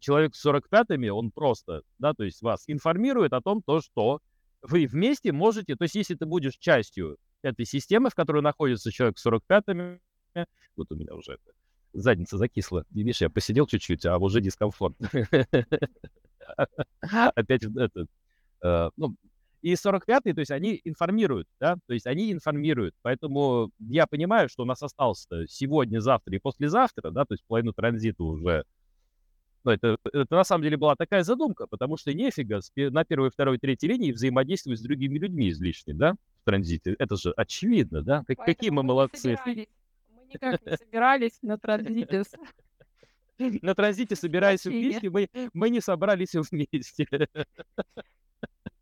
человек 0.00 0.34
с 0.34 0.46
45-ми, 0.46 1.10
он 1.10 1.30
просто, 1.30 1.82
да, 1.98 2.14
то 2.14 2.24
есть 2.24 2.42
вас 2.42 2.64
информирует 2.66 3.32
о 3.32 3.40
том, 3.40 3.62
то, 3.62 3.80
что 3.80 4.20
вы 4.62 4.86
вместе 4.86 5.32
можете, 5.32 5.76
то 5.76 5.84
есть 5.84 5.94
если 5.94 6.14
ты 6.14 6.26
будешь 6.26 6.56
частью 6.56 7.18
этой 7.42 7.66
системы, 7.66 8.10
в 8.10 8.14
которой 8.14 8.42
находится 8.42 8.90
человек 8.90 9.18
с 9.18 9.26
45-ми, 9.26 9.98
вот 10.76 10.90
у 10.90 10.96
меня 10.96 11.14
уже 11.14 11.32
это, 11.32 11.52
задница 11.92 12.38
закисла. 12.38 12.84
Видишь, 12.90 13.20
я 13.20 13.30
посидел 13.30 13.66
чуть-чуть, 13.66 14.04
а 14.06 14.18
уже 14.18 14.40
дискомфорт. 14.40 14.96
Опять 17.00 17.64
этот, 17.64 18.08
э, 18.62 18.90
ну, 18.96 19.14
и 19.62 19.74
45-й, 19.74 20.34
то 20.34 20.40
есть 20.40 20.50
они 20.50 20.80
информируют, 20.84 21.48
да, 21.58 21.76
то 21.86 21.94
есть 21.94 22.06
они 22.06 22.32
информируют. 22.32 22.94
Поэтому 23.00 23.70
я 23.78 24.06
понимаю, 24.06 24.48
что 24.48 24.62
у 24.62 24.66
нас 24.66 24.82
осталось 24.82 25.26
сегодня, 25.48 26.00
завтра 26.00 26.34
и 26.34 26.38
послезавтра, 26.38 27.10
да, 27.10 27.24
то 27.24 27.32
есть 27.32 27.44
половину 27.46 27.72
транзита 27.72 28.24
уже. 28.24 28.64
Но 29.64 29.72
это, 29.72 29.96
это 30.12 30.34
на 30.34 30.44
самом 30.44 30.62
деле 30.62 30.76
была 30.76 30.94
такая 30.94 31.22
задумка, 31.22 31.66
потому 31.66 31.96
что 31.96 32.12
нефига 32.12 32.60
на 32.76 33.04
первой, 33.04 33.30
второй, 33.30 33.58
третьей 33.58 33.88
линии 33.88 34.12
взаимодействовать 34.12 34.78
с 34.78 34.82
другими 34.82 35.18
людьми 35.18 35.48
излишне, 35.48 35.94
да, 35.94 36.12
в 36.42 36.44
транзите. 36.44 36.94
Это 36.98 37.16
же 37.16 37.32
очевидно, 37.32 38.02
да? 38.02 38.24
Как, 38.26 38.38
какие 38.38 38.70
мы 38.70 38.82
молодцы. 38.82 39.38
Мы 39.46 39.66
никак 40.32 40.64
не 40.64 40.76
собирались 40.76 41.38
на 41.42 41.58
транзите. 41.58 42.24
На 43.62 43.74
транзите 43.74 44.14
собираясь 44.14 44.64
вместе, 44.64 45.10
мы, 45.10 45.28
мы 45.52 45.68
не 45.68 45.80
собрались 45.80 46.34
вместе. 46.34 47.08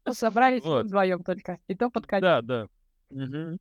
Ну, 0.04 0.12
собрались 0.12 0.62
вот. 0.62 0.84
вдвоем 0.86 1.22
только. 1.22 1.58
И 1.68 1.74
то 1.74 1.88
под 1.88 2.06
конец. 2.06 2.22
Да, 2.22 2.42
да. 2.42 2.68
Угу. 3.08 3.58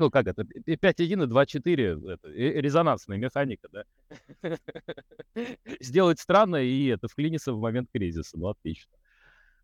Ну, 0.00 0.10
как 0.10 0.26
это? 0.26 0.42
5.1 0.42 1.02
и 1.02 1.14
2.4 1.14 2.10
это, 2.10 2.28
резонансная 2.28 3.18
механика, 3.18 3.68
да? 3.70 3.84
Сделать 5.80 6.18
странно 6.18 6.56
и 6.56 6.86
это 6.86 7.06
вклиниться 7.06 7.52
в 7.52 7.60
момент 7.60 7.90
кризиса. 7.92 8.38
Ну, 8.38 8.48
отлично. 8.48 8.90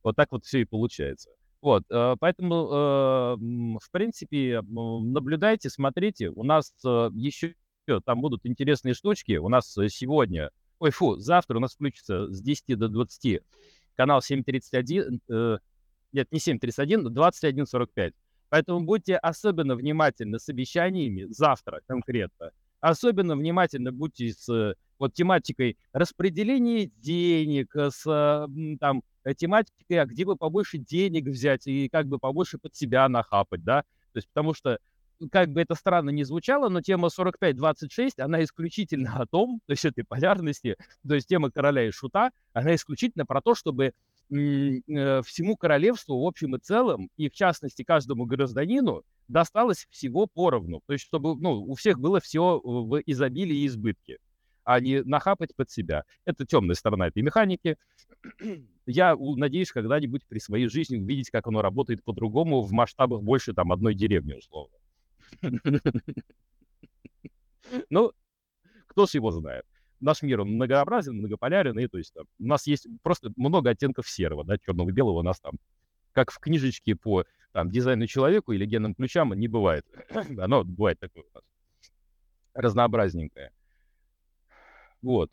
Вот 0.02 0.14
так 0.14 0.30
вот 0.32 0.44
все 0.44 0.60
и 0.60 0.64
получается. 0.66 1.30
Вот, 1.62 1.84
э, 1.90 2.16
поэтому, 2.20 2.54
э, 2.54 3.36
в 3.82 3.90
принципе, 3.90 4.60
наблюдайте, 4.60 5.70
смотрите. 5.70 6.28
У 6.28 6.42
нас 6.42 6.70
э, 6.84 7.08
еще 7.14 7.54
там 8.04 8.20
будут 8.20 8.44
интересные 8.44 8.92
штучки. 8.92 9.38
У 9.38 9.48
нас 9.48 9.72
сегодня, 9.72 10.50
ой, 10.80 10.90
фу, 10.90 11.16
завтра 11.16 11.56
у 11.56 11.60
нас 11.60 11.74
включится 11.74 12.30
с 12.30 12.42
10 12.42 12.78
до 12.78 12.88
20 12.88 13.40
канал 13.96 14.20
731, 14.20 15.22
э, 15.30 15.58
нет, 16.12 16.30
не 16.30 16.40
731, 16.40 17.12
2145. 17.12 18.12
Поэтому 18.48 18.80
будьте 18.80 19.16
особенно 19.16 19.74
внимательны 19.74 20.38
с 20.38 20.48
обещаниями 20.48 21.26
завтра 21.28 21.80
конкретно. 21.86 22.52
Особенно 22.80 23.36
внимательно 23.36 23.92
будьте 23.92 24.32
с 24.32 24.74
вот 24.98 25.12
тематикой 25.14 25.76
распределения 25.92 26.86
денег, 26.86 27.74
с 27.74 28.04
там 28.80 29.02
тематикой, 29.36 29.98
а 29.98 30.06
где 30.06 30.24
бы 30.24 30.36
побольше 30.36 30.78
денег 30.78 31.26
взять 31.26 31.66
и 31.66 31.88
как 31.88 32.06
бы 32.06 32.18
побольше 32.18 32.58
под 32.58 32.74
себя 32.74 33.08
нахапать, 33.08 33.64
да. 33.64 33.82
То 34.12 34.18
есть 34.18 34.28
потому 34.28 34.54
что 34.54 34.78
как 35.30 35.50
бы 35.50 35.60
это 35.60 35.74
странно 35.74 36.10
не 36.10 36.24
звучало, 36.24 36.68
но 36.68 36.80
тема 36.80 37.08
45-26, 37.08 38.20
она 38.20 38.42
исключительно 38.44 39.16
о 39.20 39.26
том, 39.26 39.60
то 39.66 39.72
есть 39.72 39.84
этой 39.84 40.04
полярности, 40.04 40.76
то 41.06 41.14
есть 41.14 41.28
тема 41.28 41.50
короля 41.50 41.86
и 41.86 41.90
шута, 41.90 42.30
она 42.52 42.74
исключительно 42.74 43.26
про 43.26 43.40
то, 43.40 43.54
чтобы 43.54 43.86
э, 43.86 43.92
всему 44.28 45.56
королевству 45.56 46.20
в 46.20 46.26
общем 46.26 46.56
и 46.56 46.58
целом, 46.58 47.10
и 47.16 47.28
в 47.28 47.32
частности 47.32 47.84
каждому 47.84 48.26
гражданину, 48.26 49.02
досталось 49.28 49.86
всего 49.90 50.26
поровну. 50.26 50.82
То 50.86 50.92
есть 50.92 51.04
чтобы 51.04 51.36
ну, 51.36 51.62
у 51.62 51.74
всех 51.74 51.98
было 51.98 52.20
все 52.20 52.60
в 52.62 53.00
изобилии 53.06 53.58
и 53.58 53.66
избытке, 53.66 54.18
а 54.64 54.80
не 54.80 55.02
нахапать 55.02 55.54
под 55.54 55.70
себя. 55.70 56.04
Это 56.24 56.46
темная 56.46 56.74
сторона 56.74 57.08
этой 57.08 57.22
механики. 57.22 57.76
Я 58.86 59.16
надеюсь 59.16 59.72
когда-нибудь 59.72 60.26
при 60.26 60.38
своей 60.38 60.68
жизни 60.68 60.98
увидеть, 60.98 61.30
как 61.30 61.46
оно 61.46 61.62
работает 61.62 62.04
по-другому 62.04 62.62
в 62.62 62.72
масштабах 62.72 63.22
больше 63.22 63.52
там 63.52 63.72
одной 63.72 63.94
деревни, 63.94 64.34
условно. 64.34 64.76
Ну, 67.90 68.12
кто 68.86 69.06
ж 69.06 69.14
его 69.14 69.32
знает. 69.32 69.66
Наш 70.00 70.22
мир, 70.22 70.40
он 70.40 70.50
многообразен, 70.50 71.16
многополярен, 71.16 71.78
и 71.78 71.86
то 71.86 71.98
есть 71.98 72.12
там, 72.14 72.26
у 72.38 72.46
нас 72.46 72.66
есть 72.66 72.86
просто 73.02 73.32
много 73.36 73.70
оттенков 73.70 74.08
серого, 74.08 74.44
да, 74.44 74.58
черного 74.58 74.90
и 74.90 74.92
белого 74.92 75.20
у 75.20 75.22
нас 75.22 75.40
там, 75.40 75.54
как 76.12 76.30
в 76.30 76.38
книжечке 76.38 76.94
по 76.94 77.24
там, 77.52 77.70
дизайну 77.70 78.06
человеку 78.06 78.52
или 78.52 78.66
генным 78.66 78.94
ключам, 78.94 79.32
не 79.32 79.48
бывает. 79.48 79.86
Оно 80.38 80.64
бывает 80.64 80.98
такое 81.00 81.22
у 81.22 81.34
нас 81.34 81.44
разнообразненькое. 82.56 83.52
Вот. 85.02 85.30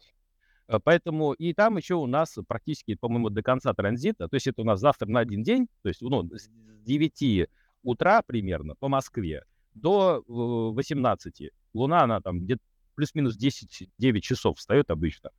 Э, 0.68 0.80
поэтому 0.84 1.34
и 1.34 1.54
там 1.54 1.78
еще 1.78 1.96
у 1.96 2.06
нас 2.06 2.38
практически, 2.48 2.96
по-моему, 2.96 3.30
до 3.30 3.42
конца 3.42 3.74
транзита, 3.74 4.28
то 4.28 4.36
есть 4.36 4.48
это 4.48 4.62
у 4.62 4.66
нас 4.66 4.80
завтра 4.80 5.08
на 5.08 5.20
один 5.20 5.44
день, 5.44 5.68
то 5.82 5.90
есть 5.90 6.02
ну, 6.02 6.24
с 6.32 6.50
9 6.86 7.50
утра 7.84 8.22
примерно 8.22 8.76
по 8.76 8.88
Москве 8.88 9.44
до 9.74 10.24
18. 10.28 11.42
Э, 11.42 11.50
Луна, 11.74 12.04
она 12.04 12.22
там 12.22 12.42
где-то 12.42 12.62
плюс-минус 12.96 13.38
10-9 13.38 14.20
часов 14.20 14.58
встает 14.58 14.90
обычно. 14.90 15.32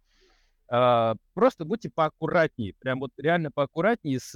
А, 0.68 1.14
просто 1.34 1.64
будьте 1.64 1.90
поаккуратнее, 1.90 2.74
прям 2.78 3.00
вот 3.00 3.12
реально 3.16 3.50
поаккуратнее 3.50 4.18
с 4.18 4.34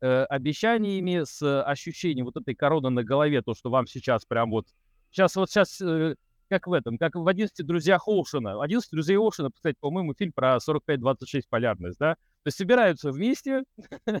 э, 0.00 0.22
обещаниями, 0.24 1.24
с 1.24 1.62
ощущением 1.62 2.26
вот 2.26 2.36
этой 2.36 2.54
короны 2.54 2.90
на 2.90 3.04
голове, 3.04 3.42
то, 3.42 3.54
что 3.54 3.70
вам 3.70 3.86
сейчас 3.86 4.24
прям 4.24 4.50
вот, 4.50 4.66
сейчас 5.10 5.36
вот 5.36 5.50
сейчас 5.50 5.80
э, 5.80 6.14
как 6.48 6.66
в 6.66 6.72
этом, 6.72 6.98
как 6.98 7.14
в 7.14 7.26
«11 7.26 7.48
друзьях 7.58 8.08
Оушена». 8.08 8.56
«11 8.64 8.80
друзей 8.90 9.16
Оушена», 9.16 9.50
кстати, 9.54 9.76
по-моему, 9.80 10.14
фильм 10.14 10.32
про 10.32 10.56
45-26 10.56 11.42
полярность, 11.48 11.98
да? 11.98 12.14
То 12.14 12.48
есть 12.48 12.58
собираются 12.58 13.10
вместе, 13.10 13.64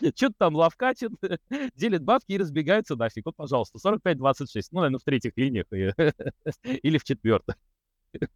что-то 0.14 0.34
там 0.38 0.54
ловкатят, 0.54 1.12
делят 1.74 2.02
бабки 2.02 2.32
и 2.32 2.38
разбегаются 2.38 2.96
нафиг. 2.96 3.26
Вот, 3.26 3.36
пожалуйста, 3.36 3.78
45-26. 3.78 4.68
Ну, 4.72 4.80
наверное, 4.80 4.98
в 4.98 5.04
третьих 5.04 5.32
линиях 5.36 5.66
или 6.62 6.98
в 6.98 7.04
четвертых. 7.04 7.56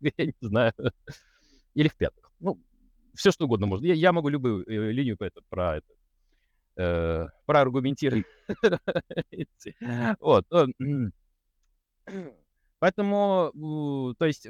Я 0.01 0.13
не 0.19 0.35
знаю. 0.41 0.73
Или 1.75 1.89
в 1.89 1.97
пятых. 1.97 2.31
Ну, 2.41 2.61
все 3.15 3.31
что 3.31 3.45
угодно 3.45 3.67
можно. 3.67 3.87
Я, 3.87 3.95
я 3.95 4.13
могу 4.13 4.29
любую 4.29 4.69
э, 4.69 4.93
линию 4.93 5.17
по 5.17 5.25
это, 5.25 5.41
про 5.49 5.79
это 5.79 5.87
э, 6.77 7.27
проаргументировать. 7.47 8.27
вот. 10.21 10.47
Поэтому, 12.81 14.15
то 14.19 14.25
есть, 14.25 14.47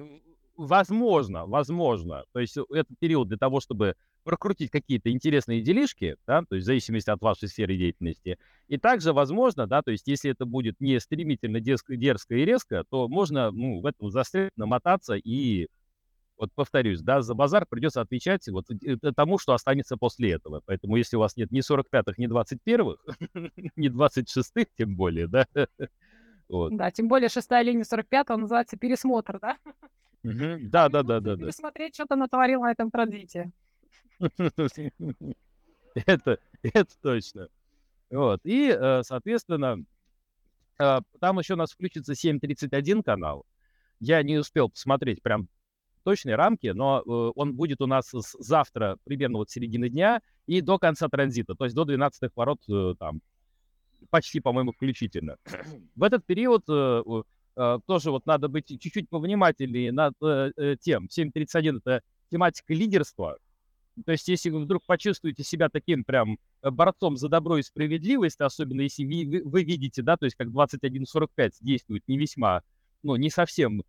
возможно, 0.56 1.46
возможно, 1.46 2.24
то 2.32 2.40
есть 2.40 2.56
это 2.56 2.94
период 2.98 3.28
для 3.28 3.38
того, 3.38 3.60
чтобы 3.60 3.94
прокрутить 4.28 4.70
какие-то 4.70 5.10
интересные 5.10 5.62
делишки, 5.62 6.16
да, 6.26 6.42
то 6.46 6.56
есть 6.56 6.64
в 6.64 6.66
зависимости 6.66 7.08
от 7.08 7.22
вашей 7.22 7.48
сферы 7.48 7.78
деятельности. 7.78 8.38
И 8.66 8.76
также 8.76 9.14
возможно, 9.14 9.66
да, 9.66 9.80
то 9.80 9.90
есть 9.90 10.06
если 10.06 10.30
это 10.30 10.44
будет 10.44 10.78
не 10.80 11.00
стремительно 11.00 11.60
дерзко, 11.60 11.96
дерзко 11.96 12.34
и 12.34 12.44
резко, 12.44 12.84
то 12.90 13.08
можно 13.08 13.50
ну, 13.50 13.80
в 13.80 13.86
этом 13.86 14.10
застрять, 14.10 14.52
намотаться 14.54 15.14
и, 15.14 15.68
вот 16.36 16.52
повторюсь, 16.54 17.00
да, 17.00 17.22
за 17.22 17.32
базар 17.32 17.64
придется 17.66 18.02
отвечать 18.02 18.46
вот 18.48 18.66
тому, 19.16 19.38
что 19.38 19.54
останется 19.54 19.96
после 19.96 20.32
этого. 20.32 20.60
Поэтому 20.66 20.96
если 20.96 21.16
у 21.16 21.20
вас 21.20 21.34
нет 21.38 21.50
ни 21.50 21.60
45-х, 21.60 22.12
ни 22.18 22.28
21-х, 22.28 22.98
ни 23.76 23.88
26-х 23.88 24.66
тем 24.76 24.94
более, 24.94 25.26
да, 25.26 25.46
вот. 26.50 26.76
Да, 26.76 26.90
тем 26.90 27.08
более 27.08 27.30
шестая 27.30 27.62
линия 27.62 27.84
45 27.84 28.28
называется 28.28 28.76
пересмотр, 28.76 29.40
да? 29.40 29.56
Да, 30.22 30.90
да, 30.90 31.02
да, 31.02 31.20
да, 31.20 31.36
да. 31.36 31.46
Пересмотреть, 31.46 31.94
что 31.94 32.04
то 32.04 32.14
натворил 32.14 32.60
на 32.60 32.72
этом 32.72 32.90
транзите. 32.90 33.52
Это, 36.06 36.38
это 36.62 36.94
точно. 37.02 37.48
Вот. 38.10 38.40
И, 38.44 38.68
э, 38.68 39.02
соответственно, 39.02 39.78
э, 40.78 41.00
там 41.18 41.38
еще 41.38 41.54
у 41.54 41.56
нас 41.56 41.72
включится 41.72 42.12
7.31 42.12 43.02
канал. 43.02 43.44
Я 43.98 44.22
не 44.22 44.38
успел 44.38 44.68
посмотреть 44.68 45.22
прям 45.22 45.48
точные 46.04 46.36
рамки, 46.36 46.68
но 46.68 47.00
э, 47.00 47.32
он 47.34 47.54
будет 47.54 47.80
у 47.80 47.86
нас 47.86 48.10
завтра 48.12 48.96
примерно 49.04 49.38
вот 49.38 49.50
середины 49.50 49.88
дня 49.88 50.20
и 50.46 50.60
до 50.60 50.78
конца 50.78 51.08
транзита, 51.08 51.54
то 51.54 51.64
есть 51.64 51.74
до 51.74 51.84
12 51.84 52.30
ворот 52.36 52.60
там 52.98 53.20
почти, 54.10 54.40
по-моему, 54.40 54.72
включительно. 54.72 55.36
В 55.96 56.02
этот 56.02 56.24
период 56.24 56.64
э, 56.68 57.02
э, 57.56 57.78
тоже 57.86 58.10
вот 58.10 58.26
надо 58.26 58.48
быть 58.48 58.68
чуть-чуть 58.68 59.08
повнимательнее 59.08 59.92
над 59.92 60.14
э, 60.22 60.76
тем. 60.80 61.06
7.31— 61.06 61.78
это 61.84 62.02
тематика 62.30 62.74
лидерства. 62.74 63.38
То 64.04 64.12
есть 64.12 64.28
если 64.28 64.50
вы 64.50 64.60
вдруг 64.60 64.84
почувствуете 64.86 65.42
себя 65.42 65.68
таким 65.68 66.04
прям 66.04 66.38
борцом 66.62 67.16
за 67.16 67.28
добро 67.28 67.58
и 67.58 67.62
справедливость, 67.62 68.40
особенно 68.40 68.82
если 68.82 69.04
вы, 69.04 69.42
вы 69.44 69.64
видите, 69.64 70.02
да, 70.02 70.16
то 70.16 70.24
есть 70.24 70.36
как 70.36 70.48
21.45 70.48 71.52
действует 71.60 72.02
не 72.06 72.18
весьма, 72.18 72.62
ну, 73.02 73.16
не 73.16 73.30
совсем 73.30 73.80
э, 73.80 73.82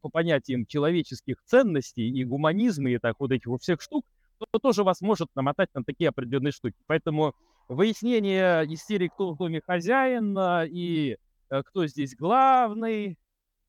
по 0.00 0.08
понятиям 0.08 0.66
человеческих 0.66 1.36
ценностей 1.44 2.08
и 2.08 2.24
гуманизма 2.24 2.90
и 2.90 2.98
так 2.98 3.16
вот 3.18 3.32
этих 3.32 3.46
вот 3.46 3.62
всех 3.62 3.80
штук, 3.80 4.04
то 4.38 4.58
тоже 4.58 4.84
вас 4.84 5.00
может 5.00 5.28
намотать 5.34 5.68
на 5.74 5.84
такие 5.84 6.08
определенные 6.08 6.52
штуки. 6.52 6.76
Поэтому 6.86 7.34
выяснение 7.68 8.64
истерии, 8.72 9.08
кто 9.08 9.32
в 9.32 9.36
доме 9.36 9.60
хозяин 9.60 10.36
а, 10.36 10.64
и 10.66 11.16
э, 11.50 11.62
кто 11.62 11.86
здесь 11.86 12.16
главный, 12.16 13.18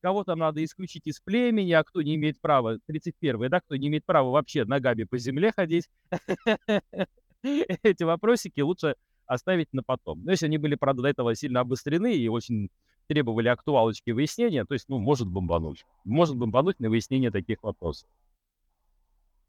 кого 0.04 0.26
там 0.26 0.40
надо 0.40 0.64
исключить 0.64 1.08
из 1.08 1.22
племени, 1.22 1.72
а 1.72 1.84
кто 1.84 2.02
не 2.02 2.16
имеет 2.16 2.40
права, 2.42 2.78
31-й, 2.92 3.48
да, 3.48 3.62
кто 3.62 3.78
не 3.78 3.88
имеет 3.88 4.04
права 4.06 4.30
вообще 4.30 4.66
ногами 4.66 5.06
по 5.06 5.18
земле 5.18 5.54
ходить. 5.56 5.90
Эти 7.42 8.04
вопросики 8.04 8.60
лучше 8.60 8.96
оставить 9.26 9.72
на 9.72 9.82
потом. 9.82 10.22
Но 10.26 10.32
если 10.32 10.48
они 10.48 10.58
были, 10.58 10.76
правда, 10.76 11.04
до 11.04 11.08
этого 11.08 11.34
сильно 11.36 11.62
обострены 11.62 12.14
и 12.14 12.28
очень 12.28 12.70
требовали 13.08 13.48
актуалочки 13.48 14.12
выяснения, 14.12 14.66
то 14.66 14.74
есть, 14.74 14.90
ну, 14.90 15.00
может 15.00 15.30
бомбануть. 15.30 15.86
Может 16.04 16.36
бомбануть 16.36 16.82
на 16.82 16.90
выяснение 16.90 17.32
таких 17.32 17.64
вопросов. 17.64 18.10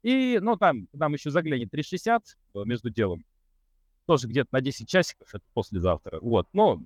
И, 0.03 0.39
ну, 0.41 0.55
там, 0.55 0.87
там 0.97 1.13
еще 1.13 1.31
заглянет 1.31 1.69
360 1.69 2.23
э, 2.53 2.63
между 2.63 2.89
делом 2.89 3.25
тоже 4.05 4.27
где-то 4.27 4.49
на 4.51 4.61
10 4.61 4.87
часиков, 4.87 5.27
это 5.33 5.43
послезавтра. 5.53 6.19
Вот, 6.21 6.47
но 6.53 6.81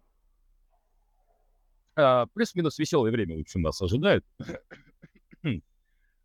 э, 2.00 2.28
плюс-минус 2.34 2.78
веселое 2.80 3.12
время, 3.12 3.38
в 3.38 3.42
общем, 3.42 3.62
нас 3.62 3.82
ожидает. 3.82 4.26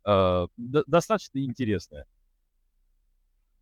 э, 0.05 0.47
достаточно 0.57 1.39
интересное. 1.39 2.05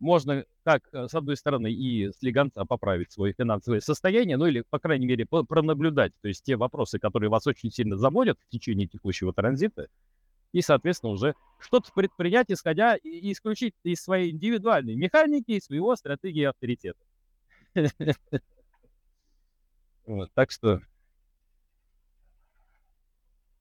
Можно 0.00 0.44
как, 0.64 0.82
э, 0.92 1.08
с 1.08 1.14
одной 1.14 1.36
стороны, 1.36 1.72
и 1.72 2.10
слегонца 2.12 2.64
поправить 2.64 3.12
свое 3.12 3.32
финансовое 3.32 3.80
состояние, 3.80 4.36
ну 4.36 4.46
или, 4.46 4.62
по 4.68 4.78
крайней 4.78 5.06
мере, 5.06 5.26
пронаблюдать, 5.26 6.12
то 6.20 6.28
есть 6.28 6.44
те 6.44 6.56
вопросы, 6.56 6.98
которые 6.98 7.30
вас 7.30 7.46
очень 7.46 7.70
сильно 7.70 7.96
заводят 7.96 8.38
в 8.40 8.48
течение 8.50 8.86
текущего 8.86 9.32
транзита, 9.32 9.88
и, 10.52 10.60
соответственно, 10.60 11.12
уже 11.12 11.34
что-то 11.58 11.90
предпринять, 11.92 12.46
исходя 12.48 12.96
и 12.96 13.32
исключить 13.32 13.74
из 13.82 14.02
своей 14.02 14.30
индивидуальной 14.30 14.94
механики, 14.94 15.52
из 15.52 15.64
своего 15.64 15.96
стратегии 15.96 16.44
авторитета. 16.44 17.00
Так 20.34 20.50
что 20.50 20.82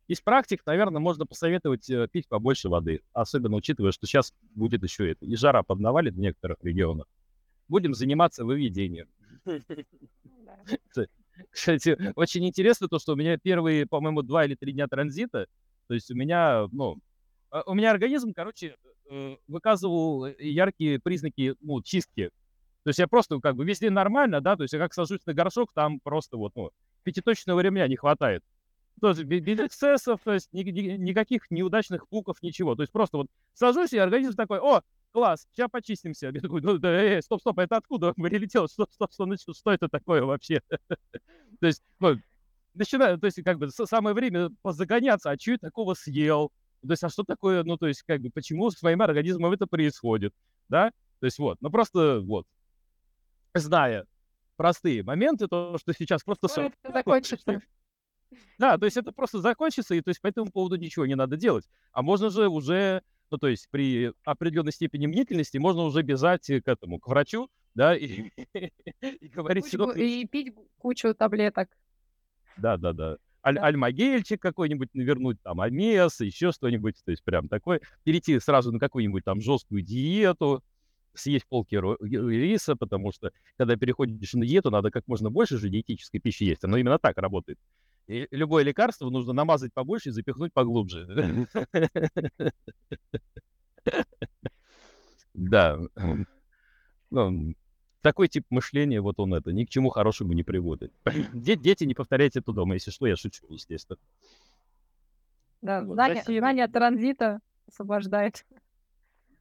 из 0.08 0.22
практик, 0.22 0.62
наверное, 0.66 1.00
можно 1.00 1.26
посоветовать 1.26 1.90
э, 1.90 2.08
пить 2.12 2.28
побольше 2.28 2.70
воды, 2.70 3.02
особенно 3.14 3.56
учитывая, 3.56 3.92
что 3.92 4.06
сейчас 4.06 4.34
будет 4.56 4.84
еще 4.84 5.12
это, 5.12 5.26
и 5.26 5.36
жара 5.36 5.64
поднавалит 5.64 6.16
в 6.16 6.20
некоторых 6.20 6.58
регионах. 6.62 7.08
Будем 7.68 7.94
заниматься 7.94 8.46
выведением. 8.46 9.08
Кстати, 11.50 11.98
очень 12.16 12.46
интересно 12.48 12.88
то, 12.88 13.00
что 13.00 13.14
у 13.14 13.16
меня 13.16 13.38
первые, 13.38 13.88
по-моему, 13.88 14.22
два 14.22 14.46
или 14.46 14.56
три 14.56 14.74
дня 14.74 14.88
транзита, 14.88 15.48
то 15.88 15.94
есть 15.94 16.12
у 16.12 16.16
меня, 16.16 16.68
ну, 16.72 16.98
а, 17.50 17.64
у 17.66 17.74
меня 17.74 17.92
организм, 17.92 18.34
короче, 18.34 18.76
э, 19.10 19.38
выказывал 19.48 20.28
яркие 20.38 21.00
признаки, 21.00 21.56
ну, 21.62 21.82
чистки 21.82 22.32
то 22.84 22.90
есть 22.90 23.00
я 23.00 23.08
просто 23.08 23.40
как 23.40 23.56
бы 23.56 23.66
везде 23.66 23.90
нормально, 23.90 24.42
да, 24.42 24.56
то 24.56 24.64
есть 24.64 24.74
я 24.74 24.80
как 24.80 24.94
сажусь 24.94 25.26
на 25.26 25.34
горшок, 25.34 25.72
там 25.74 26.00
просто 26.02 26.38
вот, 26.38 26.52
ну, 26.56 26.72
пятиточного 27.04 27.62
ремня 27.62 27.88
не 27.88 27.96
хватает. 27.96 28.44
То 29.02 29.10
есть 29.10 29.24
без, 29.24 29.60
эксцессов, 29.60 30.22
то 30.24 30.34
есть 30.34 30.50
ни, 30.54 30.64
ни, 30.64 30.98
никаких 30.98 31.50
неудачных 31.50 32.08
пуков, 32.08 32.42
ничего. 32.42 32.76
То 32.76 32.84
есть 32.84 32.92
просто 32.92 33.18
вот 33.18 33.28
сажусь, 33.54 33.94
и 33.94 33.98
организм 33.98 34.36
такой, 34.36 34.60
о, 34.60 34.82
класс, 35.12 35.48
сейчас 35.52 35.70
почистимся. 35.70 36.28
Я 36.34 36.42
такой, 36.42 36.62
ну, 36.62 36.78
да, 36.78 36.90
э, 36.90 37.22
стоп, 37.22 37.42
стоп, 37.42 37.60
это 37.60 37.78
откуда 37.78 38.14
прилетело? 38.14 38.68
Стоп, 38.68 38.92
стоп, 38.92 39.14
стоп, 39.14 39.28
ну, 39.28 39.36
что 39.38 39.72
это 39.72 39.90
такое 39.90 40.24
вообще? 40.24 40.62
То 41.60 41.68
есть, 41.68 41.84
ну, 42.00 42.20
начинаю, 42.74 43.20
то 43.20 43.26
есть, 43.26 43.42
как 43.44 43.58
бы, 43.58 43.70
самое 43.70 44.14
время 44.14 44.50
позагоняться, 44.62 45.30
а 45.30 45.40
что 45.40 45.52
я 45.52 45.58
такого 45.58 45.94
съел? 45.94 46.52
То 46.82 46.92
есть, 46.92 47.04
а 47.04 47.10
что 47.10 47.24
такое, 47.24 47.64
ну, 47.64 47.78
то 47.78 47.88
есть, 47.88 48.04
как 48.04 48.20
бы, 48.20 48.30
почему 48.30 48.70
с 48.70 48.82
моим 48.82 49.02
организмом 49.02 49.54
это 49.54 49.68
происходит, 49.68 50.34
да? 50.68 50.92
То 51.20 51.26
есть, 51.26 51.40
вот, 51.40 51.58
ну, 51.62 51.70
просто, 51.70 52.20
вот, 52.20 52.46
зная 53.54 54.06
простые 54.56 55.04
моменты, 55.04 55.48
то, 55.48 55.78
что 55.78 55.94
сейчас 55.94 56.24
просто... 56.24 56.48
Все 56.48 56.72
закончится. 56.84 57.62
Да, 58.58 58.78
то 58.78 58.86
есть 58.86 58.98
это 58.98 59.12
просто 59.12 59.40
закончится, 59.40 59.96
и 59.96 60.02
то 60.02 60.10
есть 60.10 60.22
по 60.22 60.28
этому 60.28 60.52
поводу 60.52 60.76
ничего 60.76 61.06
не 61.06 61.16
надо 61.16 61.38
делать. 61.38 61.70
А 61.92 62.02
можно 62.02 62.30
же 62.30 62.48
уже, 62.48 63.02
ну 63.32 63.38
то 63.38 63.48
есть 63.48 63.68
при 63.70 64.12
определенной 64.24 64.72
степени 64.72 65.08
мнительности 65.08 65.58
можно 65.58 65.84
уже 65.84 66.02
бежать 66.02 66.46
к 66.46 66.68
этому, 66.68 67.00
к 67.00 67.08
врачу, 67.08 67.50
да, 67.76 67.96
и, 67.98 68.32
и 69.02 69.28
говорить... 69.28 69.70
Кучу, 69.72 69.92
и 69.92 70.26
пить 70.26 70.54
кучу 70.78 71.14
таблеток. 71.14 71.70
Да-да-да. 72.58 73.18
Аль 73.46 73.56
Да. 73.56 73.66
альмагельчик 73.66 74.42
какой-нибудь 74.42 74.94
навернуть, 74.94 75.42
там, 75.42 75.60
омес, 75.60 76.22
еще 76.22 76.52
что-нибудь. 76.52 76.96
То 77.04 77.12
есть 77.12 77.24
прям 77.24 77.50
такой. 77.50 77.82
Перейти 78.04 78.40
сразу 78.40 78.72
на 78.72 78.80
какую-нибудь 78.80 79.26
там 79.26 79.42
жесткую 79.42 79.82
диету, 79.82 80.64
съесть 81.14 81.46
полкило 81.48 81.98
риса, 82.02 82.76
потому 82.76 83.12
что 83.12 83.32
когда 83.58 83.76
переходишь 83.76 84.34
на 84.34 84.46
диету, 84.46 84.72
надо 84.72 84.92
как 84.92 85.08
можно 85.08 85.30
больше 85.30 85.58
же 85.58 85.70
диетической 85.70 86.20
пищи 86.20 86.44
есть. 86.44 86.64
Оно 86.64 86.78
именно 86.78 87.00
так 87.00 87.18
работает. 87.18 87.60
И 88.08 88.28
любое 88.32 88.64
лекарство 88.64 89.10
нужно 89.10 89.34
намазать 89.34 89.74
побольше 89.74 90.10
и 90.10 90.12
запихнуть 90.12 90.54
поглубже. 90.54 91.48
Да. 95.34 95.80
Ну, 97.10 97.54
такой 98.02 98.28
тип 98.28 98.46
мышления, 98.50 99.02
вот 99.02 99.20
он 99.20 99.34
это, 99.34 99.52
ни 99.52 99.66
к 99.66 99.70
чему 99.70 99.90
хорошему 99.90 100.34
не 100.34 100.44
приводит. 100.44 100.92
Де 101.34 101.56
дети, 101.56 101.86
не 101.86 101.94
повторяйте 101.94 102.40
это 102.40 102.52
дома. 102.52 102.76
Если 102.76 102.92
что, 102.92 103.08
я 103.08 103.16
шучу, 103.16 103.46
естественно. 103.50 103.98
Да, 105.62 105.82
Вот, 105.82 105.94
знание 105.94 106.24
знание 106.24 106.68
транзита 106.68 107.40
освобождает. 107.68 108.46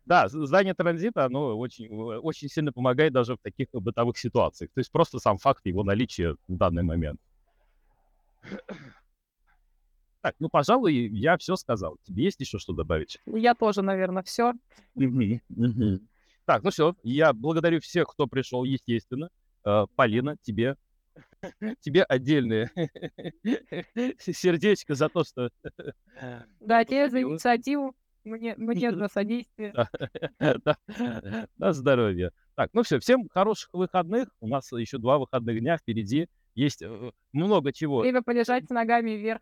Да, 0.06 0.28
знание 0.28 0.74
транзита, 0.74 1.24
оно 1.24 1.56
очень 1.58 1.88
очень 1.92 2.48
сильно 2.48 2.72
помогает 2.72 3.12
даже 3.12 3.36
в 3.36 3.38
таких 3.38 3.68
бытовых 3.72 4.18
ситуациях. 4.18 4.70
То 4.74 4.80
есть 4.80 4.90
просто 4.90 5.18
сам 5.18 5.38
факт 5.38 5.66
его 5.66 5.82
наличия 5.82 6.36
в 6.48 6.56
данный 6.56 6.82
момент. 6.82 7.20
Так, 10.24 10.36
ну, 10.38 10.48
пожалуй, 10.48 10.94
я 11.08 11.36
всё 11.36 11.56
сказал. 11.56 11.96
Тебе 12.04 12.24
есть 12.24 12.40
еще 12.40 12.58
что 12.58 12.72
добавить? 12.72 13.18
Я 13.26 13.54
тоже, 13.54 13.82
наверно, 13.82 14.22
всё. 14.22 14.52
Мгм, 14.94 15.40
мгм. 15.48 16.08
Так, 16.44 16.62
ну 16.62 16.70
всё. 16.70 16.94
Я 17.02 17.32
благодарю 17.32 17.80
всех, 17.80 18.08
кто 18.08 18.26
пришел, 18.26 18.64
естественно. 18.64 19.28
Э, 19.66 19.86
Полина, 19.96 20.36
тебе 20.42 20.76
тебе 21.80 22.04
отдельное 22.04 22.70
сердечко 24.20 24.94
за 24.94 25.08
то, 25.08 25.24
что 25.24 25.50
Да, 26.60 26.84
тебе 26.84 27.08
за 27.10 27.22
инициативу, 27.22 27.94
мне 28.24 28.54
мне 28.56 28.92
за 28.92 29.08
содействие. 29.08 29.72
Да, 30.64 30.76
на 31.58 31.72
здоровье. 31.72 32.30
Так, 32.54 32.70
ну 32.74 32.82
всё, 32.82 33.00
всем 33.00 33.28
хороших 33.28 33.70
выходных. 33.72 34.28
У 34.40 34.48
нас 34.48 34.70
еще 34.72 34.98
2 34.98 35.18
выходных 35.18 35.60
дня 35.60 35.78
впереди. 35.78 36.28
Есть, 36.54 36.82
э, 36.82 37.10
много 37.32 37.72
чего. 37.72 38.00
Время 38.00 38.22
полежать 38.22 38.66
с 38.66 38.70
ногами 38.70 39.12
вверх. 39.12 39.40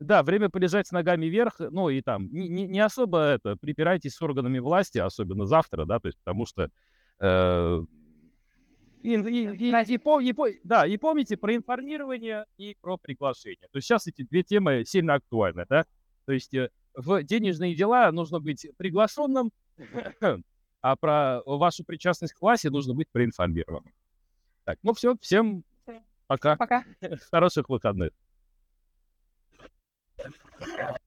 Да, 0.00 0.22
время 0.22 0.48
полежать 0.48 0.86
с 0.86 0.92
ногами 0.92 1.26
вверх. 1.26 1.56
Ну 1.60 1.90
и 1.90 2.00
там 2.00 2.28
не 2.32 2.48
не 2.48 2.66
не 2.66 2.80
особо 2.80 3.18
это 3.20 3.56
припирайтесь 3.56 4.14
с 4.14 4.22
органами 4.22 4.58
власти, 4.58 4.98
особенно 4.98 5.46
завтра, 5.46 5.84
да, 5.84 6.00
то 6.00 6.08
есть 6.08 6.18
потому 6.18 6.46
что, 6.46 6.70
э, 7.20 7.82
и 9.02 9.14
и 9.14 9.70
и 9.70 9.94
и 9.94 9.98
по 9.98 10.20
и 10.20 10.60
да, 10.64 10.86
и 10.86 10.96
помните 10.96 11.36
про 11.36 11.54
информирование 11.54 12.46
и 12.56 12.76
про 12.80 12.96
приглашение. 12.98 13.68
То 13.72 13.76
есть 13.78 13.88
щас 13.88 14.06
эти 14.06 14.22
2 14.22 14.42
темы 14.42 14.84
сильно 14.86 15.14
актуальны, 15.14 15.66
да. 15.68 15.84
То 16.26 16.32
есть, 16.32 16.54
э, 16.54 16.70
в 16.94 17.22
денежные 17.22 17.74
дела 17.74 18.10
нужно 18.12 18.40
быть 18.40 18.66
приглашенным, 18.78 19.50
а 20.82 20.96
про 20.96 21.42
вашу 21.44 21.84
причастность 21.84 22.34
к 22.34 22.40
власти 22.42 22.68
нужно 22.68 22.94
быть 22.94 23.08
проинформированным. 23.12 23.92
Так, 24.64 24.78
ну 24.82 24.94
всё, 24.94 25.16
всем. 25.20 25.64
Пока. 26.30 26.54
Пока. 26.54 26.84
Хороших 27.32 27.68
выходных. 27.68 28.12